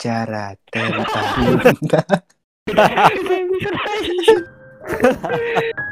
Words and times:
Bicara 0.00 0.56
tentang 0.72 1.60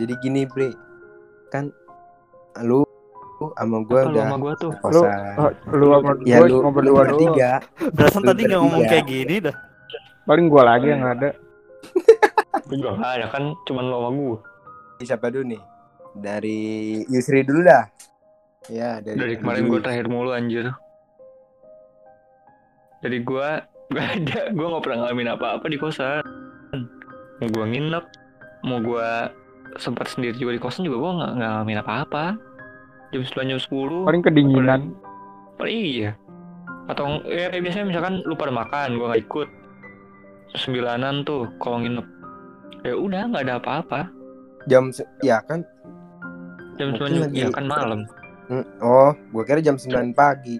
Jadi 0.00 0.12
gini, 0.24 0.48
Bre. 0.48 0.72
Kan 1.52 1.68
lu 2.64 2.82
sama 3.56 3.80
gua 3.84 4.00
Apa 4.04 4.08
lu 4.08 4.12
udah 4.12 4.24
sama 4.24 4.36
gua 4.36 4.52
tuh? 4.56 4.72
Lu, 4.72 5.00
oh, 5.00 5.50
lu 5.72 5.86
sama 5.92 6.12
Ya 6.28 6.36
gua 6.40 6.46
lu 6.48 6.56
cuma 6.60 6.68
lu 6.68 6.76
berdua 6.76 6.92
doang. 6.92 7.00
bertiga. 7.04 7.50
Berasan 7.92 8.20
Lu 8.20 8.28
tadi 8.32 8.40
nggak 8.48 8.60
ngomong 8.60 8.82
kayak 8.88 9.06
gini 9.08 9.34
dah. 9.44 9.56
Paling 10.24 10.46
gua 10.48 10.62
lagi 10.76 10.86
yang 10.92 11.02
ada. 11.04 11.28
Nggak 12.70 12.96
ada 13.00 13.26
kan 13.28 13.42
cuman 13.66 13.84
lo 13.88 13.96
sama 14.00 14.10
gua. 14.12 14.38
Siapa 15.00 15.26
dulu 15.32 15.44
nih? 15.56 15.62
Dari 16.10 16.60
Yusri 17.08 17.40
dulu 17.44 17.60
dah. 17.64 17.84
Ya, 18.68 19.00
dari, 19.00 19.16
Dari 19.16 19.34
kemarin 19.40 19.72
gua 19.72 19.80
terakhir 19.80 20.06
mulu 20.12 20.30
anjir. 20.36 20.68
Jadi 23.00 23.18
gua 23.24 23.64
gua 23.88 24.04
ada 24.04 24.40
gua 24.52 24.66
nggak 24.76 24.82
pernah 24.84 24.98
ngalamin 25.08 25.28
apa-apa 25.32 25.66
di 25.66 25.78
kosan. 25.80 26.22
Mau 27.40 27.48
gua 27.56 27.64
nginep, 27.64 28.04
mau 28.68 28.78
gua 28.84 29.32
sempat 29.76 30.08
sendiri 30.08 30.34
juga 30.34 30.50
di 30.50 30.60
kosan 30.60 30.82
juga 30.82 30.98
gua 30.98 31.12
nggak 31.14 31.32
ngalamin 31.36 31.78
apa-apa. 31.78 32.24
Jam 33.10 33.22
9 33.22 33.50
jam 33.50 33.60
10 33.60 34.06
Paling 34.06 34.22
kedinginan. 34.22 34.80
Paling 35.54 35.76
iya. 35.76 36.10
Atau 36.86 37.22
ya 37.22 37.50
kayak 37.50 37.62
biasanya 37.62 37.86
misalkan 37.86 38.14
lu 38.24 38.34
pada 38.34 38.50
makan, 38.50 38.96
gua 38.96 39.12
nggak 39.12 39.22
ikut. 39.24 39.48
Sembilanan 40.52 41.22
tuh 41.22 41.46
kalau 41.56 41.78
nginep. 41.78 42.06
Ya 42.82 42.94
udah 42.96 43.28
nggak 43.28 43.44
ada 43.44 43.56
apa-apa. 43.58 44.00
jam 44.68 44.92
ya 45.22 45.40
kan 45.42 45.64
Jam 46.76 46.92
9 46.92 47.16
lagi- 47.18 47.40
ya 47.40 47.48
kan 47.48 47.64
malam. 47.64 48.04
Hmm, 48.46 48.66
Oh, 48.78 49.12
gua 49.30 49.42
kira 49.42 49.60
jam 49.60 49.76
9 49.76 50.10
pagi. 50.10 50.58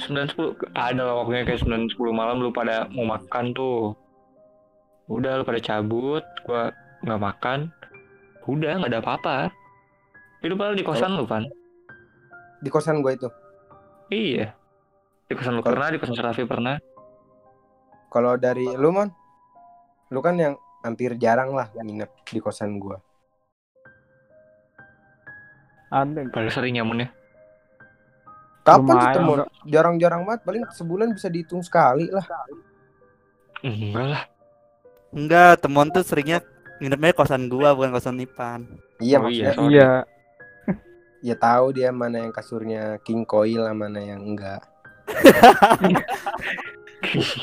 9 0.00 0.24
10 0.26 0.54
ada 0.72 1.02
lah 1.02 1.14
waktunya 1.18 1.42
kayak 1.42 1.60
9 1.60 1.84
10 1.86 2.12
malam 2.12 2.38
lu 2.38 2.48
pada 2.48 2.86
mau 2.88 3.04
makan 3.04 3.52
tuh. 3.52 3.92
Udah 5.06 5.36
lu 5.36 5.44
pada 5.44 5.58
cabut, 5.58 6.22
gua 6.42 6.70
nggak 7.02 7.20
makan. 7.20 7.58
Udah 8.46 8.78
nggak 8.78 8.90
ada 8.90 9.00
apa-apa. 9.00 9.36
Itu 10.42 10.58
padahal 10.58 10.74
di 10.74 10.82
kosan 10.82 11.14
lu 11.14 11.24
kan? 11.26 11.46
Di 12.58 12.70
kosan 12.70 12.98
gua 13.02 13.14
itu. 13.14 13.30
Iya. 14.10 14.54
Di 15.30 15.34
kosan 15.38 15.58
lu 15.58 15.62
pernah, 15.62 15.88
di 15.90 15.98
kosan 16.02 16.18
Raffi 16.18 16.42
pernah. 16.42 16.78
Kalau 18.10 18.34
dari 18.36 18.66
lu, 18.66 18.90
Mon? 18.90 19.08
Lu 20.10 20.18
kan 20.18 20.34
yang 20.36 20.58
hampir 20.82 21.14
jarang 21.16 21.54
lah 21.54 21.70
nginep 21.78 22.10
di 22.26 22.38
kosan 22.42 22.82
gua. 22.82 22.98
Ada. 25.94 26.26
Paling 26.32 26.50
sering 26.50 26.74
nyamunnya. 26.74 27.14
Kapan 28.62 28.94
Lumayan, 28.94 29.10
ketemu? 29.10 29.32
Jarang-jarang 29.66 30.22
banget, 30.22 30.40
paling 30.46 30.62
sebulan 30.70 31.08
bisa 31.14 31.26
dihitung 31.26 31.66
sekali 31.66 32.06
lah. 32.10 32.22
Enggak 33.62 34.06
lah. 34.06 34.22
Enggak, 35.10 35.52
temuan 35.58 35.90
tuh 35.90 36.06
seringnya 36.06 36.40
nginepnya 36.82 37.14
kosan 37.14 37.46
gua 37.46 37.78
bukan 37.78 37.94
kosan 37.94 38.18
Ipan. 38.18 38.66
Iya, 38.98 39.22
Oh, 39.22 39.30
iya. 39.30 39.54
maksudnya 39.54 39.54
sorry. 39.54 39.70
Iya. 39.70 39.90
ya 41.30 41.34
tahu 41.38 41.66
dia 41.70 41.88
mana 41.94 42.26
yang 42.26 42.34
kasurnya 42.34 42.98
king 43.06 43.22
coil 43.22 43.62
lah 43.62 43.70
mana 43.70 44.02
yang 44.02 44.18
enggak. 44.26 44.66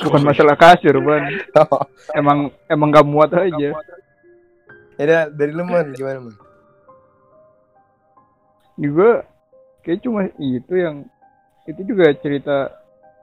Bukan 0.08 0.24
masalah 0.24 0.56
kasur, 0.56 0.96
Ban. 1.04 1.36
Emang 2.16 2.48
emang 2.72 2.90
gak 2.96 3.08
muat 3.08 3.32
aja. 3.36 3.76
ya 4.96 5.04
udah, 5.04 5.24
dari 5.32 5.52
lu, 5.52 5.64
Mon, 5.68 5.88
gimana, 5.96 6.20
Mon? 6.24 6.36
Juga 8.80 9.28
kayak 9.84 10.00
cuma 10.00 10.32
itu 10.40 10.74
yang 10.76 11.04
itu 11.68 11.82
juga 11.84 12.08
cerita 12.16 12.72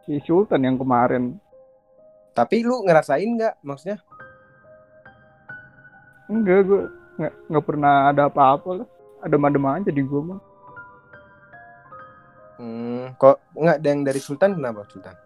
si 0.05 0.21
Sultan 0.29 0.61
yang 0.65 0.77
kemarin. 0.77 1.41
Tapi 2.37 2.61
lu 2.61 2.85
ngerasain 2.85 3.25
nggak 3.25 3.65
maksudnya? 3.65 3.97
Enggak, 6.27 6.59
gue 6.67 6.83
nggak 7.17 7.33
nggak 7.49 7.65
pernah 7.65 8.11
ada 8.11 8.27
apa-apa 8.29 8.83
lah. 8.83 8.89
Adem-adem 9.23 9.65
aja 9.67 9.91
di 9.91 10.03
gue 10.03 10.21
mah. 10.23 10.41
Hmm, 12.57 13.13
kok 13.21 13.37
nggak 13.53 13.77
ada 13.79 13.89
yang 13.89 14.03
dari 14.03 14.21
Sultan 14.21 14.57
kenapa 14.57 14.89
Sultan? 14.89 15.17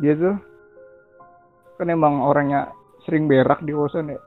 Dia 0.00 0.12
tuh 0.14 0.36
kan 1.80 1.88
emang 1.88 2.20
orangnya 2.20 2.68
sering 3.02 3.24
berak 3.24 3.64
di 3.64 3.72
kosan 3.72 4.12
ya. 4.12 4.20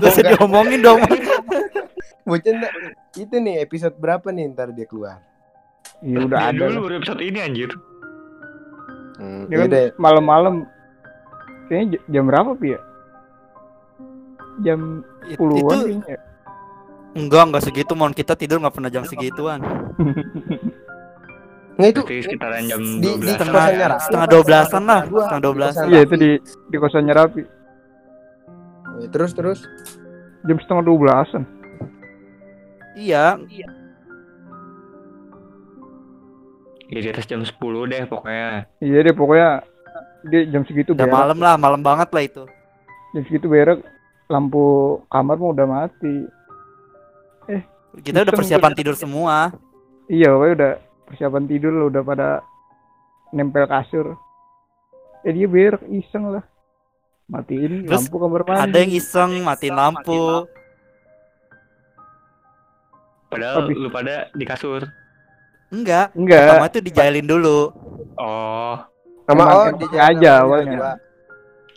Gak 0.00 0.10
usah 0.10 0.24
diomongin 0.32 0.80
dong. 0.80 1.00
Bocah 2.24 2.52
nggak? 2.56 2.72
Itu 3.14 3.36
nih 3.38 3.62
episode 3.62 3.94
berapa 4.00 4.32
nih 4.32 4.50
ntar 4.56 4.72
dia 4.72 4.88
keluar? 4.88 5.20
Iya 6.00 6.24
udah 6.26 6.40
ada. 6.52 6.64
dulu 6.68 6.88
baru 6.88 6.94
episode 7.00 7.20
ini 7.22 7.38
anjir. 7.40 7.70
Hmm, 9.16 9.48
Dia 9.48 9.64
kan 9.64 9.68
yaudah. 9.68 9.84
malam-malam 9.96 10.54
kayaknya 11.66 11.98
jam 12.06 12.24
berapa 12.24 12.50
Pi 12.54 12.68
ya? 12.72 12.80
Jam 14.58 15.04
puluhan 15.34 15.76
itu 15.76 16.00
kayaknya. 16.00 16.18
enggak 17.12 17.42
enggak 17.44 17.62
segitu 17.62 17.92
mon 17.92 18.12
kita 18.12 18.32
tidur 18.32 18.60
nggak 18.60 18.72
pernah 18.72 18.88
jam 18.88 19.04
segituan. 19.04 19.60
Nggak 21.76 21.90
itu 21.92 22.00
Berarti 22.00 22.24
sekitaran 22.24 22.64
jam 22.64 22.80
di, 22.80 23.04
12. 23.04 23.20
di 23.20 23.28
Setengah- 23.28 24.00
setengah 24.00 24.24
apa 24.24 24.32
dua 24.32 24.42
belasan 24.42 24.82
lah, 24.88 25.00
Gua, 25.04 25.20
setengah 25.20 25.42
dua 25.44 25.52
di 25.52 25.56
belasan. 25.60 25.76
kosan 25.76 25.92
Iya 25.92 26.00
itu 26.00 26.14
di 26.16 26.30
di 26.72 26.76
kosannya 26.80 27.12
Rapi. 27.12 27.42
Ya, 28.96 29.06
Terus 29.12 29.30
terus. 29.36 29.58
Jam 30.48 30.56
setengah 30.56 30.82
dua 30.82 30.96
belasan. 30.96 31.42
Iya, 32.96 33.36
Ya 36.86 36.98
di 37.02 37.08
atas 37.10 37.26
jam 37.26 37.42
10 37.42 37.52
deh 37.84 38.02
pokoknya. 38.06 38.70
Iya 38.78 38.98
deh 39.02 39.12
pokoknya 39.12 39.66
dia 40.26 40.40
jam 40.50 40.62
segitu 40.66 40.92
udah 40.92 41.06
berak. 41.06 41.16
malam 41.16 41.38
lah, 41.38 41.54
malam 41.58 41.80
banget 41.82 42.08
lah 42.12 42.22
itu. 42.24 42.42
Jam 43.14 43.22
segitu 43.26 43.46
berak 43.48 43.80
lampu 44.26 44.98
kamar 45.10 45.36
mau 45.38 45.54
udah 45.54 45.66
mati. 45.66 46.26
Kita 47.96 48.28
udah 48.28 48.34
persiapan 48.36 48.72
tidur 48.76 48.92
semua. 48.92 49.56
Iya 50.12 50.36
pokoknya 50.36 50.54
udah 50.54 50.72
persiapan 51.08 51.44
tidur 51.48 51.72
lo 51.72 51.84
udah 51.88 52.02
pada 52.04 52.28
nempel 53.32 53.64
kasur. 53.64 54.20
Eh 55.24 55.32
dia 55.32 55.48
berak 55.48 55.80
iseng 55.88 56.28
lah. 56.28 56.44
Matiin 57.26 57.88
Terus 57.88 58.06
lampu 58.06 58.16
kamar 58.20 58.40
mandi. 58.46 58.62
Ada 58.68 58.76
yang 58.84 58.92
iseng 58.94 59.30
matiin 59.42 59.74
lampu. 59.74 60.46
Padahal 63.26 63.66
Habis. 63.66 63.76
lu 63.80 63.88
pada 63.90 64.30
di 64.30 64.44
kasur. 64.46 64.86
Enggak, 65.66 66.14
Enggak. 66.14 66.46
pertama 66.46 66.66
itu 66.70 66.78
dijailin 66.78 67.26
dulu. 67.26 67.74
Oh, 68.14 68.78
Sama 69.26 69.34
Emang- 69.34 69.48
oh 69.48 69.64
emang 69.64 69.76
di 69.76 69.86
jalan 69.90 70.38
awalnya. 70.38 70.78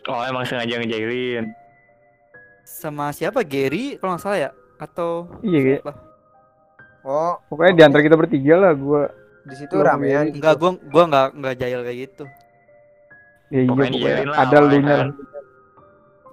oh 0.05 0.21
emang 0.23 0.43
sengaja 0.45 0.75
ngejailin. 0.77 1.45
Sama 2.63 3.09
siapa? 3.09 3.41
Gary 3.41 3.97
kalau 3.97 4.13
nggak 4.13 4.23
salah 4.23 4.39
ya? 4.39 4.49
Atau 4.77 5.27
Iya 5.41 5.81
siapa? 5.81 5.91
Oh, 7.01 7.33
Pokoknya 7.47 7.73
di 7.73 7.83
antara 7.83 8.01
kita 8.01 8.13
bertiga 8.13 8.55
lah 8.55 8.73
gua. 8.73 9.09
di 9.41 9.55
situ 9.55 9.73
ramean. 9.73 10.29
sendiri. 10.29 10.37
Enggak, 10.37 10.55
gua 10.55 10.69
gua 10.85 11.03
enggak 11.05 11.27
enggak 11.33 11.55
jail 11.57 11.81
kayak 11.81 11.97
gitu. 11.99 12.23
Ya 13.49 13.57
iya 13.57 13.65
Pokoknya 13.65 13.89
lah 14.27 14.37
ada 14.37 14.55
awalnya 14.55 14.61
lu 14.61 14.77
nya 14.79 14.95
kan. 14.95 15.07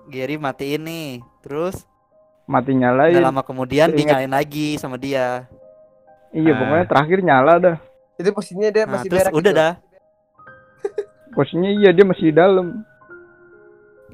Gary 0.06 0.36
matiin 0.36 0.82
nih. 0.82 1.08
Terus 1.40 1.76
mati 2.44 2.70
udah 2.70 2.80
nyalain. 2.82 3.24
lama 3.24 3.40
kemudian 3.40 3.88
Ingat. 3.88 3.96
dinyalain 3.96 4.30
lagi 4.30 4.76
sama 4.76 4.94
dia. 4.96 5.48
Iya 6.30 6.52
Ah. 6.52 6.56
pokoknya 6.60 6.84
terakhir 6.86 7.18
nyala 7.24 7.52
dah. 7.56 7.76
Itu 8.14 8.28
posisinya 8.30 8.68
dia 8.68 8.84
Nah, 8.84 8.92
masih 8.92 9.08
terus 9.08 9.24
berak 9.24 9.32
udah 9.32 9.50
gitu. 9.50 9.62
dah. 9.64 9.72
Posisinya 11.36 11.68
iya 11.68 11.92
dia 11.92 12.04
masih 12.08 12.32
di 12.32 12.34
dalam. 12.34 12.80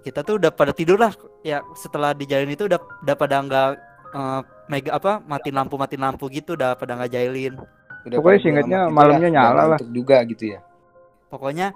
Kita 0.03 0.27
tuh 0.27 0.43
udah 0.43 0.51
pada 0.51 0.75
tidur 0.75 0.99
lah. 0.99 1.15
Ya 1.47 1.63
setelah 1.79 2.11
dijailin 2.11 2.51
itu 2.51 2.67
udah 2.67 2.83
udah 3.07 3.15
pada 3.15 3.37
enggak 3.39 3.69
eh, 4.11 4.41
mega 4.67 4.91
apa 4.99 5.23
matiin 5.23 5.55
lampu 5.55 5.79
matiin 5.79 6.03
lampu 6.03 6.27
gitu 6.27 6.59
udah 6.59 6.75
pada 6.75 6.99
nggak 6.99 7.15
jailin. 7.15 7.55
Udah 8.03 8.19
Pokoknya 8.19 8.67
gitu 8.67 8.91
malamnya 8.91 9.29
nyala 9.31 9.63
udah 9.63 9.79
lah. 9.79 9.79
juga 9.95 10.19
gitu 10.27 10.59
ya. 10.59 10.61
Pokoknya 11.31 11.71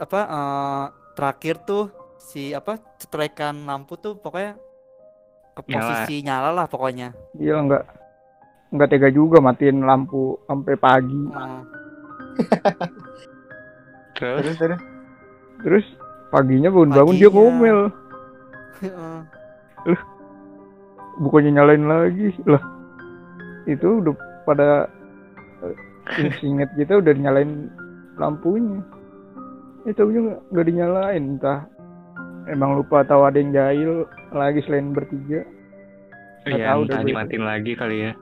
apa 0.00 0.20
eh, 0.24 0.84
terakhir 1.12 1.54
tuh 1.68 1.84
si 2.16 2.56
apa 2.56 2.80
cetrekan 2.96 3.68
lampu 3.68 4.00
tuh 4.00 4.16
pokoknya 4.16 4.56
ke 5.52 5.60
Nyala. 5.68 5.76
posisi 5.76 6.24
nyala 6.24 6.50
lah 6.56 6.66
pokoknya. 6.72 7.12
Iya 7.36 7.60
nggak 7.60 7.84
nggak 8.72 8.88
tega 8.88 9.12
juga 9.12 9.44
matiin 9.44 9.84
lampu 9.84 10.40
sampai 10.48 10.74
pagi. 10.80 11.20
Oh. 11.36 11.60
Terus 14.20 14.44
Terus 14.44 14.56
terus. 14.60 14.80
Terus 15.64 15.86
paginya 16.28 16.68
bangun-bangun 16.68 17.16
dia 17.16 17.28
Paginya. 17.28 17.40
ngomel. 17.40 17.78
Heeh. 18.84 19.98
Bukannya 21.20 21.50
nyalain 21.56 21.84
lagi 21.88 22.36
lah. 22.44 22.62
Itu 23.64 24.04
udah 24.04 24.14
pada 24.44 24.88
eh, 25.64 26.32
inget 26.48 26.68
kita 26.76 27.00
udah 27.00 27.12
nyalain 27.16 27.72
lampunya. 28.20 28.84
Itu 29.88 30.08
juga 30.12 30.40
nggak 30.52 30.66
dinyalain 30.68 31.24
entah 31.36 31.64
emang 32.48 32.76
lupa 32.76 33.04
tahu 33.04 33.24
ada 33.24 33.40
yang 33.40 33.52
jahil 33.52 34.04
lagi 34.32 34.60
selain 34.68 34.92
bertiga. 34.92 35.44
Ya 36.48 36.72
tahu 36.72 36.88
entah 36.88 37.04
dimatiin 37.04 37.44
lagi 37.44 37.72
kali 37.76 37.96
ya. 38.08 38.12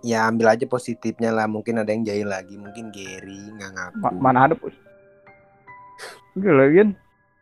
Ya 0.00 0.24
ambil 0.24 0.54
aja 0.54 0.64
positifnya 0.64 1.30
lah. 1.30 1.46
Mungkin 1.46 1.78
ada 1.78 1.90
yang 1.90 2.02
jahil 2.02 2.28
lagi. 2.28 2.54
Mungkin 2.54 2.90
Gary 2.90 3.40
nggak 3.52 3.70
ngaku. 3.72 3.98
Ma- 3.98 4.16
mana 4.16 4.46
ada 4.46 4.54
pus 4.54 4.74
udah 6.38 6.54
lagi 6.54 6.74
kan 6.78 6.90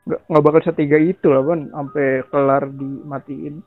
nggak 0.09 0.21
nggak 0.25 0.43
bakal 0.43 0.63
setiga 0.65 0.97
itu 0.97 1.29
lah 1.29 1.45
kan 1.45 1.61
sampai 1.69 2.07
kelar 2.33 2.63
dimatiin 2.71 3.61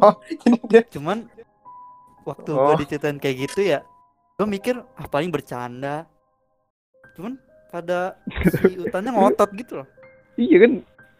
oh, 0.00 0.14
ini 0.42 0.58
dia. 0.66 0.82
Cuman 0.90 1.30
waktu 2.22 2.50
Oh. 2.50 2.66
gua 2.66 2.74
diceritain 2.74 3.18
kayak 3.18 3.46
gitu 3.46 3.62
ya, 3.62 3.86
gua 4.34 4.46
mikir 4.46 4.74
ah 4.78 5.06
paling 5.06 5.30
bercanda. 5.30 6.06
Cuman 7.14 7.38
pada 7.70 8.18
si 8.58 8.74
utannya 8.82 9.14
ngotot 9.14 9.50
gitu 9.54 9.82
loh. 9.82 9.88
iya 10.34 10.66
kan 10.66 10.72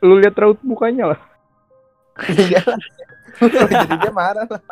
lu 0.02 0.20
lihat 0.20 0.36
raut 0.36 0.60
mukanya 0.60 1.14
lah 1.16 1.20
Iya 2.28 2.60
lah. 2.64 2.80
Jadi 3.70 3.96
dia 3.96 4.12
marah 4.12 4.44
lah. 4.44 4.62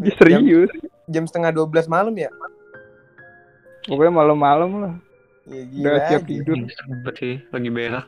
Dia 0.00 0.12
serius 0.16 0.70
Jam 1.06 1.24
setengah 1.24 1.50
12 1.52 1.86
malam 1.86 2.14
ya? 2.14 2.30
pokoknya 3.82 4.12
malam-malam 4.14 4.70
lah 4.78 4.94
Ya 5.44 5.60
udah 5.60 5.66
gila 5.66 5.98
siap 6.06 6.22
aja. 6.22 6.28
tidur 6.28 6.56
Sempet 6.68 7.14
sih 7.16 7.34
lagi 7.48 7.68
berak. 7.68 8.06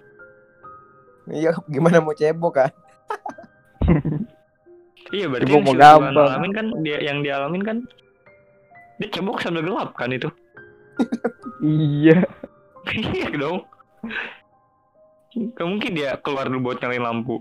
Iya, 1.24 1.50
gimana 1.66 1.98
mau 1.98 2.12
cebok 2.12 2.52
kan? 2.54 2.70
Iya 5.10 5.28
berarti 5.28 5.44
Cebok 5.44 5.52
yang 5.52 5.66
mau 5.66 5.74
gampang. 5.76 6.24
alamin 6.24 6.52
kan 6.52 6.66
dia 6.80 6.96
yang 7.02 7.18
dialamin 7.20 7.62
kan 7.62 7.76
dia 8.96 9.08
cebok 9.10 9.42
sambil 9.42 9.60
gelap 9.60 9.92
kan 9.92 10.08
itu. 10.08 10.28
iya 11.60 12.22
Iya 13.12 13.28
dong. 13.32 13.66
Gak 15.52 15.66
mungkin 15.66 15.92
dia 15.92 16.16
keluar 16.18 16.46
dulu 16.46 16.70
buat 16.70 16.78
nyalain 16.78 17.02
lampu. 17.02 17.40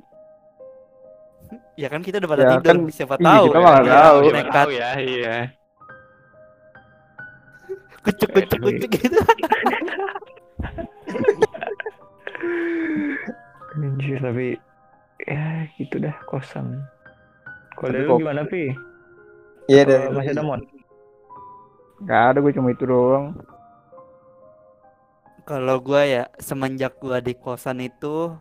Ya 1.81 1.89
kan 1.89 1.99
kita 1.99 2.21
udah 2.21 2.29
pada 2.29 2.43
Ya 2.43 2.49
tidur, 2.53 2.67
kan, 2.67 2.77
siapa 2.93 3.15
tahu. 3.17 3.45
kita 3.49 3.57
malah 3.59 3.81
dia 3.81 3.89
tahu. 3.95 4.17
Siapa 4.21 4.37
Nekat 4.37 4.53
tahu 4.53 4.69
ya, 4.71 4.89
iya. 5.01 5.35
kucuk 8.03 8.29
kucuk 8.31 8.59
kucuk 8.61 8.89
gitu. 8.91 9.17
Anjir 13.73 14.19
tapi 14.19 14.47
ya 15.23 15.43
gitu 15.73 15.95
dah 15.97 16.15
kosan. 16.23 16.81
Kalau 17.73 17.89
dari 17.89 18.03
lu 18.03 18.09
kok- 18.11 18.19
gimana 18.19 18.41
Pi? 18.43 18.63
Iya 19.65 19.81
dari 19.85 20.05
masih 20.11 20.33
ada 20.33 20.43
mon? 20.43 20.61
nggak 21.99 22.21
ada 22.27 22.39
gue 22.39 22.49
cuma 22.51 22.69
itu 22.69 22.81
doang 22.83 23.37
Kalau 25.41 25.77
gua 25.77 26.01
ya 26.01 26.23
semenjak 26.35 26.97
gua 26.97 27.17
di 27.17 27.33
kosan 27.33 27.77
itu 27.79 28.33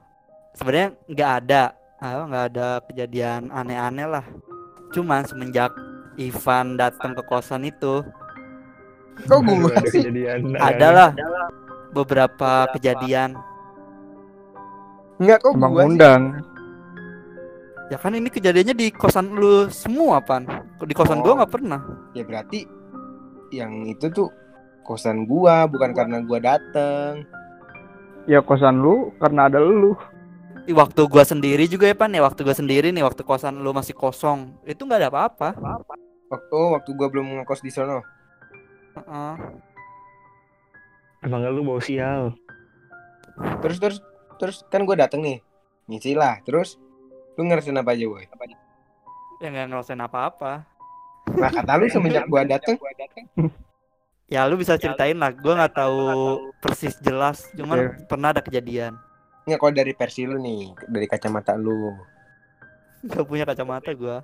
sebenarnya 0.52 0.96
nggak 1.06 1.30
ada, 1.38 1.62
ah, 2.00 2.24
nggak 2.26 2.46
ada 2.54 2.68
kejadian 2.88 3.52
aneh-aneh 3.52 4.08
lah. 4.08 4.24
Cuman 4.90 5.22
semenjak 5.28 5.70
Ivan 6.18 6.74
datang 6.74 7.14
ke 7.14 7.22
kosan 7.24 7.64
itu 7.64 8.02
Kok 9.20 9.40
gue 9.44 9.68
ada 9.68 9.84
kejadian 9.84 10.56
adalah 10.56 11.10
beberapa 11.92 12.70
kejadian. 12.72 13.36
Enggak 15.20 15.44
kok 15.44 15.52
emang 15.52 15.72
sih? 15.76 15.84
undang 15.84 16.22
Ya 17.90 17.98
kan 17.98 18.14
ini 18.14 18.30
kejadiannya 18.30 18.74
di 18.78 18.86
kosan 18.94 19.34
lu 19.34 19.66
semua, 19.66 20.22
Pan. 20.22 20.46
Di 20.78 20.94
kosan 20.94 21.20
Oh. 21.20 21.22
gua 21.26 21.42
nggak 21.42 21.52
pernah. 21.52 21.82
Ya 22.14 22.22
berarti 22.22 22.62
yang 23.50 23.82
itu 23.90 24.06
tuh 24.14 24.30
kosan 24.86 25.26
gua 25.26 25.66
bukan 25.66 25.90
karena 25.90 26.22
gua 26.22 26.38
dateng. 26.38 27.26
ya 28.28 28.38
kosan 28.44 28.78
lu 28.78 29.10
karena 29.18 29.50
ada 29.50 29.58
lu 29.58 29.96
Di 30.64 30.72
waktu 30.76 31.02
gua 31.08 31.24
sendiri 31.24 31.64
juga 31.66 31.88
ya, 31.88 31.96
Pan. 31.96 32.12
Ya 32.12 32.22
waktu 32.22 32.44
gua 32.44 32.54
sendiri 32.54 32.92
nih, 32.92 33.02
waktu 33.02 33.24
kosan 33.24 33.58
lu 33.60 33.72
masih 33.72 33.96
kosong, 33.96 34.54
itu 34.68 34.84
nggak 34.84 35.00
ada 35.00 35.08
apa-apa. 35.08 35.48
Waktu 36.30 36.54
oh, 36.54 36.78
waktu 36.78 36.90
gua 36.94 37.08
belum 37.10 37.42
ngekos 37.42 37.64
di 37.64 37.70
sono. 37.72 38.04
Heeh. 38.94 39.34
Emang 41.26 41.44
lu 41.50 41.66
bau 41.66 41.82
sial. 41.82 42.38
Terus 43.60 43.76
terus 43.82 43.98
terus 44.38 44.56
kan 44.70 44.86
gua 44.86 44.94
dateng 44.94 45.24
nih. 45.24 45.38
Ngisi 45.90 46.14
lah. 46.14 46.38
Terus 46.46 46.78
lu 47.34 47.48
ngerasain 47.48 47.76
apa 47.76 47.92
aja, 47.96 48.06
boy? 48.06 48.24
Ya 49.40 49.48
nggak 49.50 49.66
ngerasain 49.74 50.00
apa-apa. 50.00 50.68
Nah, 51.30 51.50
kata 51.50 51.72
lu 51.78 51.86
semenjak 51.88 52.26
gua 52.26 52.42
dateng 52.42 52.78
Ya 54.30 54.46
lu 54.46 54.54
bisa 54.54 54.78
ceritain 54.78 55.18
lah. 55.18 55.34
Gua 55.34 55.58
nggak 55.58 55.74
tahu 55.74 56.02
persis 56.62 56.94
jelas, 57.02 57.50
cuman 57.58 58.06
pernah 58.06 58.30
ada 58.30 58.38
kejadian. 58.38 58.94
Nggak 59.48 59.58
kalau 59.58 59.72
dari 59.72 59.92
versi 59.96 60.20
lu 60.28 60.36
nih, 60.36 60.74
dari 60.88 61.06
kacamata 61.08 61.56
lu. 61.56 61.96
Gak 63.00 63.24
punya 63.24 63.44
kacamata 63.48 63.90
gua. 63.96 64.20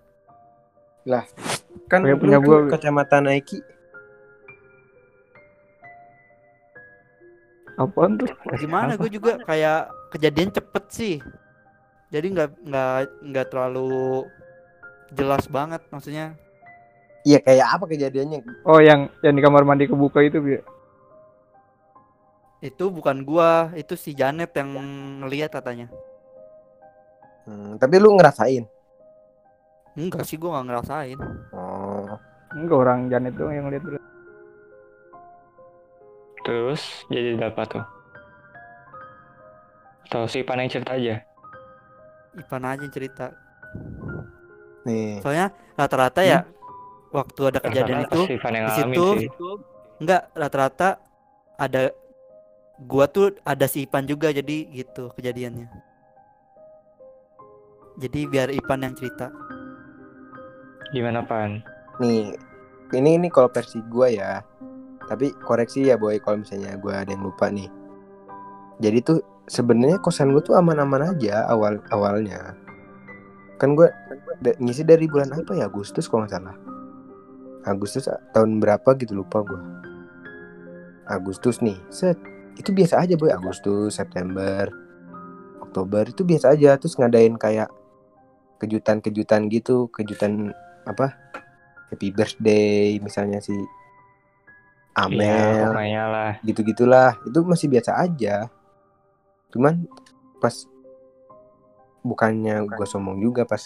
Kan 1.89 2.05
Kayak 2.05 2.17
lu 2.17 2.21
punya 2.21 2.39
tuh 2.41 2.45
gua. 2.45 2.59
kacamata 2.73 3.17
Nike. 3.23 3.61
apaan 7.77 8.17
tuh 8.17 8.33
Gimana 8.57 8.97
gue 8.97 9.11
juga 9.13 9.37
kayak 9.45 9.93
kejadian 10.09 10.49
cepet 10.49 10.85
sih. 10.89 11.15
Jadi 12.09 12.33
nggak 12.33 12.51
nggak 12.65 12.97
nggak 13.21 13.47
terlalu 13.53 14.25
jelas 15.13 15.45
banget 15.45 15.85
maksudnya. 15.93 16.33
Iya, 17.27 17.43
kayak 17.43 17.67
apa 17.67 17.85
kejadiannya? 17.91 18.41
oh 18.65 18.79
yang 18.79 19.11
yang 19.21 19.35
di 19.35 19.43
kamar 19.43 19.67
mandi 19.67 19.91
kebuka 19.91 20.23
itu 20.23 20.39
bi 20.39 20.57
Itu 22.65 22.89
bukan 22.89 23.23
gua, 23.23 23.71
itu 23.77 23.95
si 23.95 24.17
Janet 24.17 24.57
yang 24.57 24.73
ngeliat 25.23 25.53
katanya. 25.53 25.93
Hmm, 27.47 27.77
tapi 27.79 28.01
lu 28.01 28.17
ngerasain. 28.17 28.65
Enggak 29.97 30.25
sih 30.29 30.37
gua 30.37 30.61
nggak 30.61 30.67
ngerasain. 30.73 31.19
Oh. 31.53 32.17
enggak 32.57 32.79
orang 32.79 33.01
Janet 33.13 33.37
doang 33.37 33.53
yang 33.53 33.69
lihat 33.69 33.85
Terus 36.47 37.05
jadi 37.11 37.37
apa 37.43 37.63
tuh? 37.67 37.85
Atau 40.07 40.31
si 40.31 40.47
Pan 40.47 40.63
yang 40.63 40.71
cerita 40.71 40.95
aja? 40.95 41.19
Ipan 42.39 42.63
aja 42.63 42.81
yang 42.87 42.95
cerita. 42.95 43.35
Nih. 44.87 45.19
Soalnya 45.21 45.51
rata-rata 45.75 46.23
ya 46.23 46.47
waktu 47.11 47.41
ada 47.51 47.59
kejadian 47.59 48.07
Rata-rata 48.07 48.15
itu 48.15 48.21
si 48.31 48.37
Pan 48.39 48.55
yang 48.55 48.67
di 48.71 48.73
situ 48.79 49.07
sih. 49.19 49.29
enggak 49.99 50.23
rata-rata 50.39 50.89
ada 51.59 51.83
gua 52.85 53.09
tuh 53.09 53.33
ada 53.41 53.65
si 53.65 53.89
Ipan 53.89 54.05
juga 54.05 54.29
jadi 54.29 54.69
gitu 54.69 55.09
kejadiannya. 55.17 55.69
Jadi 57.97 58.21
biar 58.29 58.53
Ipan 58.53 58.85
yang 58.85 58.93
cerita. 58.93 59.33
Gimana 60.93 61.25
Pan? 61.25 61.65
Nih, 61.97 62.37
ini 62.93 63.17
ini 63.17 63.33
kalau 63.33 63.49
versi 63.49 63.81
gua 63.89 64.13
ya. 64.13 64.45
Tapi 65.09 65.33
koreksi 65.41 65.89
ya 65.89 65.97
boy 65.97 66.21
kalau 66.21 66.45
misalnya 66.45 66.77
gua 66.77 67.01
ada 67.01 67.11
yang 67.17 67.25
lupa 67.25 67.49
nih. 67.49 67.73
Jadi 68.85 68.99
tuh 69.01 69.19
sebenarnya 69.49 69.97
kosan 70.05 70.37
gua 70.37 70.45
tuh 70.45 70.61
aman-aman 70.61 71.17
aja 71.17 71.49
awal 71.49 71.81
awalnya. 71.89 72.53
Kan 73.57 73.73
gua 73.73 73.89
da- 74.45 74.59
ngisi 74.61 74.85
dari 74.85 75.09
bulan 75.09 75.33
apa 75.33 75.57
ya 75.57 75.73
Agustus 75.73 76.05
kalau 76.05 76.29
nggak 76.29 76.37
salah. 76.37 76.57
Agustus 77.65 78.07
ah, 78.13 78.21
tahun 78.37 78.61
berapa 78.61 78.93
gitu 79.01 79.17
lupa 79.17 79.41
gua. 79.41 79.65
Agustus 81.09 81.63
nih, 81.63 81.79
set 81.89 82.19
itu 82.57 82.71
biasa 82.73 83.05
aja 83.05 83.15
boy. 83.15 83.31
Agustus, 83.31 83.97
September, 83.97 84.69
Oktober 85.61 86.09
itu 86.09 86.25
biasa 86.25 86.57
aja. 86.57 86.77
Terus 86.81 86.97
ngadain 86.97 87.37
kayak 87.37 87.69
kejutan-kejutan 88.59 89.53
gitu, 89.53 89.93
kejutan 89.93 90.51
apa 90.89 91.13
happy 91.93 92.11
birthday 92.11 92.97
misalnya 92.99 93.39
si 93.39 93.55
Iya, 94.97 95.69
Amel 95.69 96.09
lah. 96.09 96.35
gitu 96.41 96.65
gitulah 96.65 97.21
itu 97.29 97.45
masih 97.45 97.69
biasa 97.69 98.01
aja. 98.01 98.49
Cuman 99.53 99.85
pas 100.41 100.65
bukannya 102.01 102.65
gue 102.65 102.87
sombong 102.89 103.21
juga 103.21 103.45
pas 103.45 103.61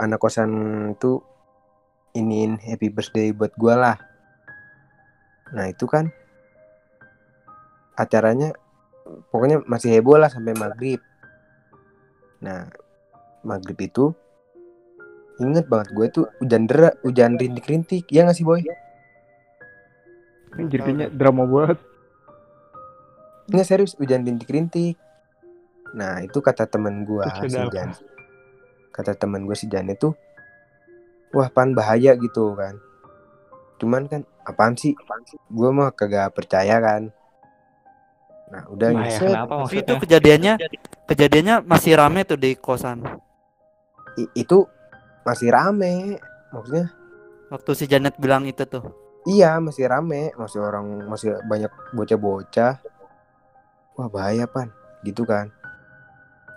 anak 0.00 0.16
kosan 0.24 0.48
tuh 0.96 1.20
iniin 2.16 2.56
happy 2.64 2.88
birthday 2.88 3.28
buat 3.36 3.52
gue 3.60 3.74
lah. 3.76 4.00
Nah 5.52 5.68
itu 5.68 5.84
kan 5.84 6.08
acaranya 7.94 8.52
pokoknya 9.30 9.62
masih 9.66 9.94
heboh 9.94 10.18
lah 10.18 10.30
sampai 10.30 10.54
maghrib 10.54 11.00
nah 12.42 12.68
maghrib 13.46 13.78
itu 13.80 14.14
inget 15.42 15.66
banget 15.66 15.88
gue 15.94 16.06
tuh 16.10 16.26
hujan 16.38 16.70
deras 16.70 16.94
hujan 17.02 17.34
rintik-rintik 17.34 18.06
ya 18.10 18.22
nggak 18.22 18.38
sih 18.38 18.46
boy 18.46 18.62
Anjir 20.54 20.80
kayaknya 20.86 21.10
drama 21.10 21.44
banget. 21.50 21.78
Nggak 23.50 23.66
serius 23.66 23.98
hujan 23.98 24.22
rintik-rintik. 24.22 24.96
Nah 25.94 26.22
itu 26.22 26.38
kata 26.38 26.66
temen 26.70 27.02
gua 27.02 27.26
Terus 27.42 27.54
si? 27.54 27.62
Jan. 27.74 27.90
Kata 28.94 29.18
temen 29.18 29.42
gue 29.42 29.56
si 29.58 29.66
Jan 29.66 29.90
itu, 29.90 30.14
wah 31.34 31.50
pan 31.50 31.74
bahaya 31.74 32.14
gitu 32.14 32.54
kan. 32.54 32.78
Cuman 33.82 34.06
kan 34.06 34.22
apaan 34.46 34.78
sih? 34.78 34.94
Gue 35.50 35.70
mah 35.74 35.90
kagak 35.90 36.30
percaya 36.30 36.78
kan. 36.78 37.10
Nah 38.54 38.64
udah 38.70 38.88
Bahaya 38.94 39.18
set, 39.18 39.26
kenapa 39.26 39.50
Tapi 39.50 39.74
itu 39.74 39.82
maksudnya? 39.82 39.98
kejadiannya 39.98 40.54
kejadiannya 41.04 41.54
masih 41.66 41.92
rame 41.98 42.20
tuh 42.22 42.38
di 42.38 42.54
kosan. 42.54 43.02
i- 44.14 44.30
itu 44.38 44.62
masih 45.26 45.50
rame. 45.50 46.22
Maksudnya 46.54 46.86
Waktu 47.50 47.70
si 47.74 47.84
Janet 47.90 48.14
bilang 48.14 48.46
itu 48.46 48.62
tuh. 48.62 48.94
iya 49.26 49.58
masih 49.58 49.90
rame, 49.90 50.30
masih 50.38 50.62
orang 50.62 50.86
masih 51.10 51.34
banyak 51.44 51.70
bocah-bocah. 51.90 52.78
Wah 53.94 54.06
bahaya 54.06 54.46
pan, 54.46 54.70
gitu 55.02 55.26
kan. 55.26 55.50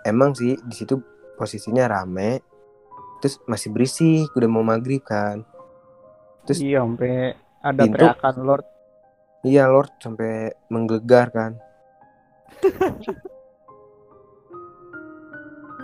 Emang 0.02 0.34
sih 0.34 0.54
di 0.54 0.74
situ 0.74 1.02
posisinya 1.34 1.86
rame, 1.86 2.38
terus 3.18 3.42
masih 3.44 3.74
berisik, 3.74 4.30
udah 4.34 4.46
mau 4.46 4.62
maghrib 4.62 5.02
kan. 5.02 5.42
Terus 6.46 6.62
Iya 6.62 6.82
sampai 6.82 7.34
ada 7.58 7.82
Pintu. 7.82 7.94
teriakan 8.06 8.34
Lord. 8.42 8.66
Iya 9.42 9.64
Lord 9.66 9.92
sampai 9.98 10.54
menggelegar 10.66 11.30
kan. 11.34 11.52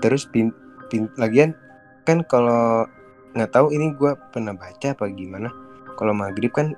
Terus 0.02 0.28
pin, 0.28 0.52
pin 0.92 1.08
lagian 1.16 1.56
kan 2.04 2.20
kalau 2.28 2.84
nggak 3.32 3.50
tahu 3.50 3.72
ini 3.72 3.90
gua 3.96 4.14
pernah 4.30 4.52
baca 4.52 4.92
apa 4.92 5.08
gimana. 5.08 5.48
Kalau 5.96 6.12
maghrib 6.12 6.52
kan 6.52 6.74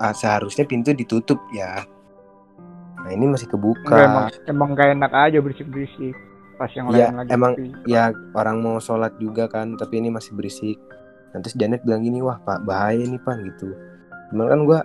ah, 0.00 0.14
seharusnya 0.14 0.64
pintu 0.64 0.94
ditutup 0.96 1.38
ya. 1.52 1.84
Nah 3.04 3.10
ini 3.12 3.28
masih 3.28 3.44
Enggak, 3.52 3.60
kebuka. 3.60 3.96
emang 4.00 4.26
emang 4.48 4.68
gak 4.72 4.88
enak 4.96 5.12
aja 5.12 5.38
berisik-berisik. 5.44 6.16
Pas 6.54 6.70
yang 6.72 6.86
Iya, 6.88 7.10
lain 7.10 7.16
lagi 7.20 7.28
emang-. 7.34 7.54
Ya 7.84 8.14
orang 8.32 8.62
mau 8.62 8.78
sholat 8.80 9.12
juga 9.20 9.50
kan, 9.50 9.74
tapi 9.76 10.00
ini 10.00 10.08
masih 10.08 10.32
berisik. 10.32 10.78
Nanti 11.34 11.50
Janet 11.58 11.82
bilang 11.82 12.06
gini, 12.06 12.22
wah 12.22 12.38
pak 12.40 12.62
bahaya 12.64 13.02
nih 13.04 13.18
pan 13.20 13.42
gitu. 13.44 13.74
Cuman 14.30 14.46
kan 14.48 14.60
gua 14.64 14.80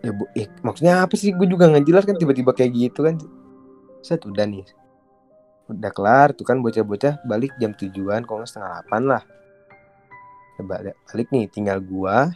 ya 0.00 0.10
bu, 0.16 0.24
eh, 0.36 0.48
maksudnya 0.64 1.04
apa 1.04 1.14
sih? 1.16 1.32
Gue 1.36 1.44
juga 1.44 1.68
nggak 1.68 1.84
jelas 1.84 2.04
kan 2.08 2.16
tiba-tiba 2.16 2.56
kayak 2.56 2.72
gitu 2.72 3.04
kan. 3.04 3.20
Set 4.00 4.24
udah 4.24 4.48
nih, 4.48 4.64
udah 5.68 5.92
kelar 5.92 6.32
tuh 6.32 6.48
kan 6.48 6.58
bocah-bocah 6.64 7.20
balik 7.28 7.52
jam 7.60 7.76
tujuan, 7.76 8.24
kalau 8.24 8.40
nggak 8.40 8.50
setengah 8.50 8.70
delapan 8.80 9.02
lah. 9.04 9.22
Ba- 10.60 10.96
balik 11.08 11.28
nih, 11.32 11.48
tinggal 11.52 11.80
gua, 11.80 12.32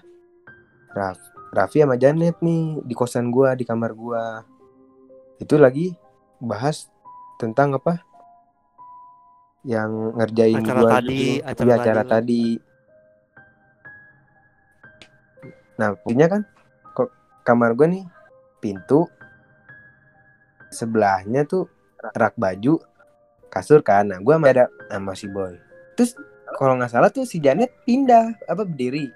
Raf, 0.93 1.21
Raffi 1.53 1.81
sama 1.81 1.97
Janet 1.97 2.41
nih 2.45 2.81
di 2.85 2.95
kosan 2.97 3.33
gua 3.33 3.57
di 3.57 3.65
kamar 3.65 3.93
gua. 3.93 4.45
Itu 5.41 5.57
lagi 5.57 5.93
bahas 6.41 6.89
tentang 7.41 7.77
apa? 7.77 8.01
Yang 9.65 9.93
ngerjain 10.21 10.61
Acara 10.61 10.81
gua 10.85 10.91
tadi, 11.01 11.21
gitu. 11.41 11.49
acara 11.49 11.65
Iya, 11.65 11.75
acara 11.81 12.03
tadi. 12.05 12.13
tadi. 12.13 12.45
Nah, 15.75 15.89
punya 16.01 16.27
kan 16.31 16.45
kok 16.45 16.54
kamar 17.45 17.77
gua 17.77 17.87
nih 17.87 18.05
pintu 18.59 19.05
sebelahnya 20.69 21.45
tuh 21.45 21.69
rak 22.11 22.35
baju 22.35 22.81
kasur 23.49 23.81
kan. 23.81 24.09
Nah, 24.09 24.19
sama 24.19 24.49
ada 24.49 24.67
sama 24.91 25.13
si 25.13 25.29
Boy. 25.29 25.55
Terus 25.95 26.19
kalau 26.53 26.75
nggak 26.75 26.91
salah 26.91 27.09
tuh 27.09 27.23
si 27.23 27.39
Janet 27.39 27.71
pindah 27.85 28.35
apa 28.45 28.65
berdiri 28.65 29.09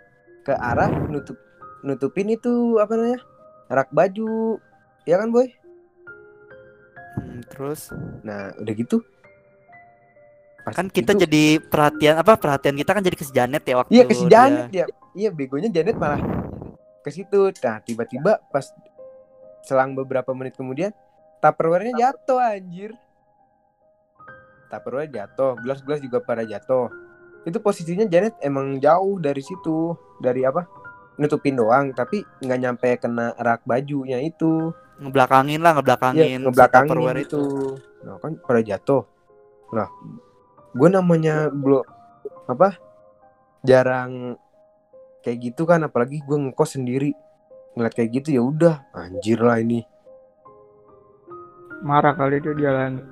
ke 0.43 0.53
arah 0.53 0.89
nutup 1.09 1.37
nutupin 1.81 2.29
itu 2.29 2.77
apa 2.77 2.95
namanya? 2.95 3.21
rak 3.67 3.91
baju. 3.91 4.57
Ya 5.05 5.17
kan, 5.17 5.29
Boy? 5.29 5.53
Hmm, 7.17 7.41
terus 7.49 7.93
Nah, 8.21 8.53
udah 8.57 8.75
gitu. 8.75 9.01
Pas 10.63 10.73
kan 10.75 10.87
kita 10.87 11.13
itu- 11.13 11.25
jadi 11.25 11.45
perhatian 11.63 12.17
apa 12.17 12.37
perhatian 12.37 12.77
kita 12.77 12.93
kan 12.93 13.01
jadi 13.01 13.17
ke 13.17 13.25
si 13.25 13.33
Janet 13.33 13.65
ya 13.65 13.75
waktu 13.77 13.91
Iya 13.91 14.05
ke 14.05 14.15
si 14.15 14.25
dia- 14.25 14.33
Janet 14.39 14.69
ya. 14.71 14.85
Iya 15.13 15.31
begonya 15.33 15.69
Janet 15.69 15.97
malah 15.97 16.21
ke 17.03 17.11
situ. 17.11 17.51
Nah 17.65 17.79
tiba-tiba 17.83 18.43
pas 18.51 18.69
selang 19.63 19.93
beberapa 19.93 20.33
menit 20.33 20.57
kemudian 20.57 20.95
Tupperware-nya 21.39 21.95
jatuh 21.95 22.43
anjir. 22.43 22.91
Tupperware 24.67 25.07
jatuh, 25.07 25.55
gelas-gelas 25.63 26.03
juga 26.03 26.19
pada 26.19 26.43
jatuh. 26.43 26.91
Itu 27.47 27.63
posisinya 27.63 28.05
Janet 28.11 28.35
emang 28.43 28.83
jauh 28.83 29.23
dari 29.23 29.39
situ, 29.39 29.95
dari 30.19 30.43
apa? 30.43 30.67
Nutupin 31.15 31.55
doang, 31.55 31.95
tapi 31.95 32.27
nggak 32.43 32.59
nyampe 32.59 32.89
kena 32.99 33.39
rak 33.39 33.63
bajunya 33.65 34.19
itu. 34.19 34.75
ngebelakangin 34.99 35.63
lah 35.63 35.79
ngebelakangin 35.79 36.27
si 36.27 36.43
ngebelakangin 36.43 36.91
Tupperware 36.91 37.23
itu. 37.23 37.45
Nah, 38.03 38.19
kan 38.19 38.33
pada 38.43 38.61
jatuh. 38.67 39.03
Nah, 39.71 39.89
gue 40.75 40.89
namanya 40.91 41.55
belum 41.55 41.87
apa? 42.51 42.75
Jarang 43.63 44.35
kayak 45.23 45.39
gitu 45.53 45.63
kan, 45.69 45.83
apalagi 45.85 46.23
gue 46.23 46.37
ngekos 46.37 46.79
sendiri. 46.79 47.13
Ngeliat 47.75 47.95
kayak 47.95 48.11
gitu 48.23 48.29
ya 48.35 48.43
udah, 48.43 48.75
anjir 48.95 49.39
lah 49.39 49.63
ini. 49.63 49.87
Marah 51.83 52.15
kali 52.19 52.43
dia 52.43 52.55
jalan. 52.59 53.07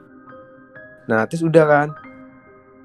Nah, 1.06 1.22
terus 1.30 1.46
udah 1.46 1.64
kan. 1.66 1.88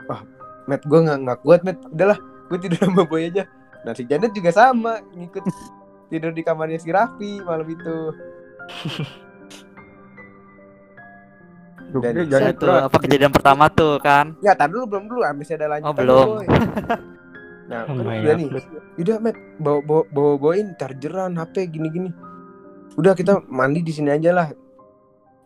Wah, 0.05 0.21
Matt 0.69 0.85
gue 0.85 0.99
nggak 1.01 1.19
nggak 1.25 1.39
kuat, 1.41 1.65
Matt. 1.65 1.81
Udahlah, 1.89 2.19
gue 2.49 2.57
tidur 2.61 2.79
sama 2.85 3.03
Boy 3.09 3.33
aja. 3.33 3.49
Nah, 3.81 3.97
si 3.97 4.05
Janet 4.05 4.29
juga 4.37 4.53
sama, 4.53 5.01
ngikut 5.17 5.41
tidur 6.13 6.29
di 6.35 6.45
kamarnya 6.45 6.77
si 6.77 6.93
Raffi 6.93 7.41
malam 7.41 7.65
itu. 7.65 7.97
Dan 11.91 12.23
itu 12.23 12.67
apa 12.71 12.97
kejadian 13.03 13.35
pertama 13.35 13.67
tuh 13.67 13.99
kan 13.99 14.31
Ya, 14.39 14.55
tar 14.55 14.71
dulu 14.71 14.95
belum 14.95 15.11
dulu, 15.11 15.27
masih 15.35 15.59
ada 15.59 15.75
lanjutan. 15.75 15.91
Oh, 15.91 15.95
belum. 15.95 16.27
Nah, 17.71 17.87
Oh 17.87 17.95
kan 17.95 18.03
udah 18.03 18.19
God. 18.19 18.37
nih. 18.37 18.49
Udah, 18.99 19.15
Matt, 19.23 19.37
bawa 19.63 19.79
bawa 19.79 20.03
bawa 20.11 20.31
bawain 20.35 20.75
chargeran 20.75 21.39
HP 21.39 21.71
gini-gini. 21.71 22.11
Udah 22.99 23.15
kita 23.15 23.39
mandi 23.47 23.79
di 23.79 23.95
sini 23.95 24.11
aja 24.11 24.35
lah. 24.35 24.47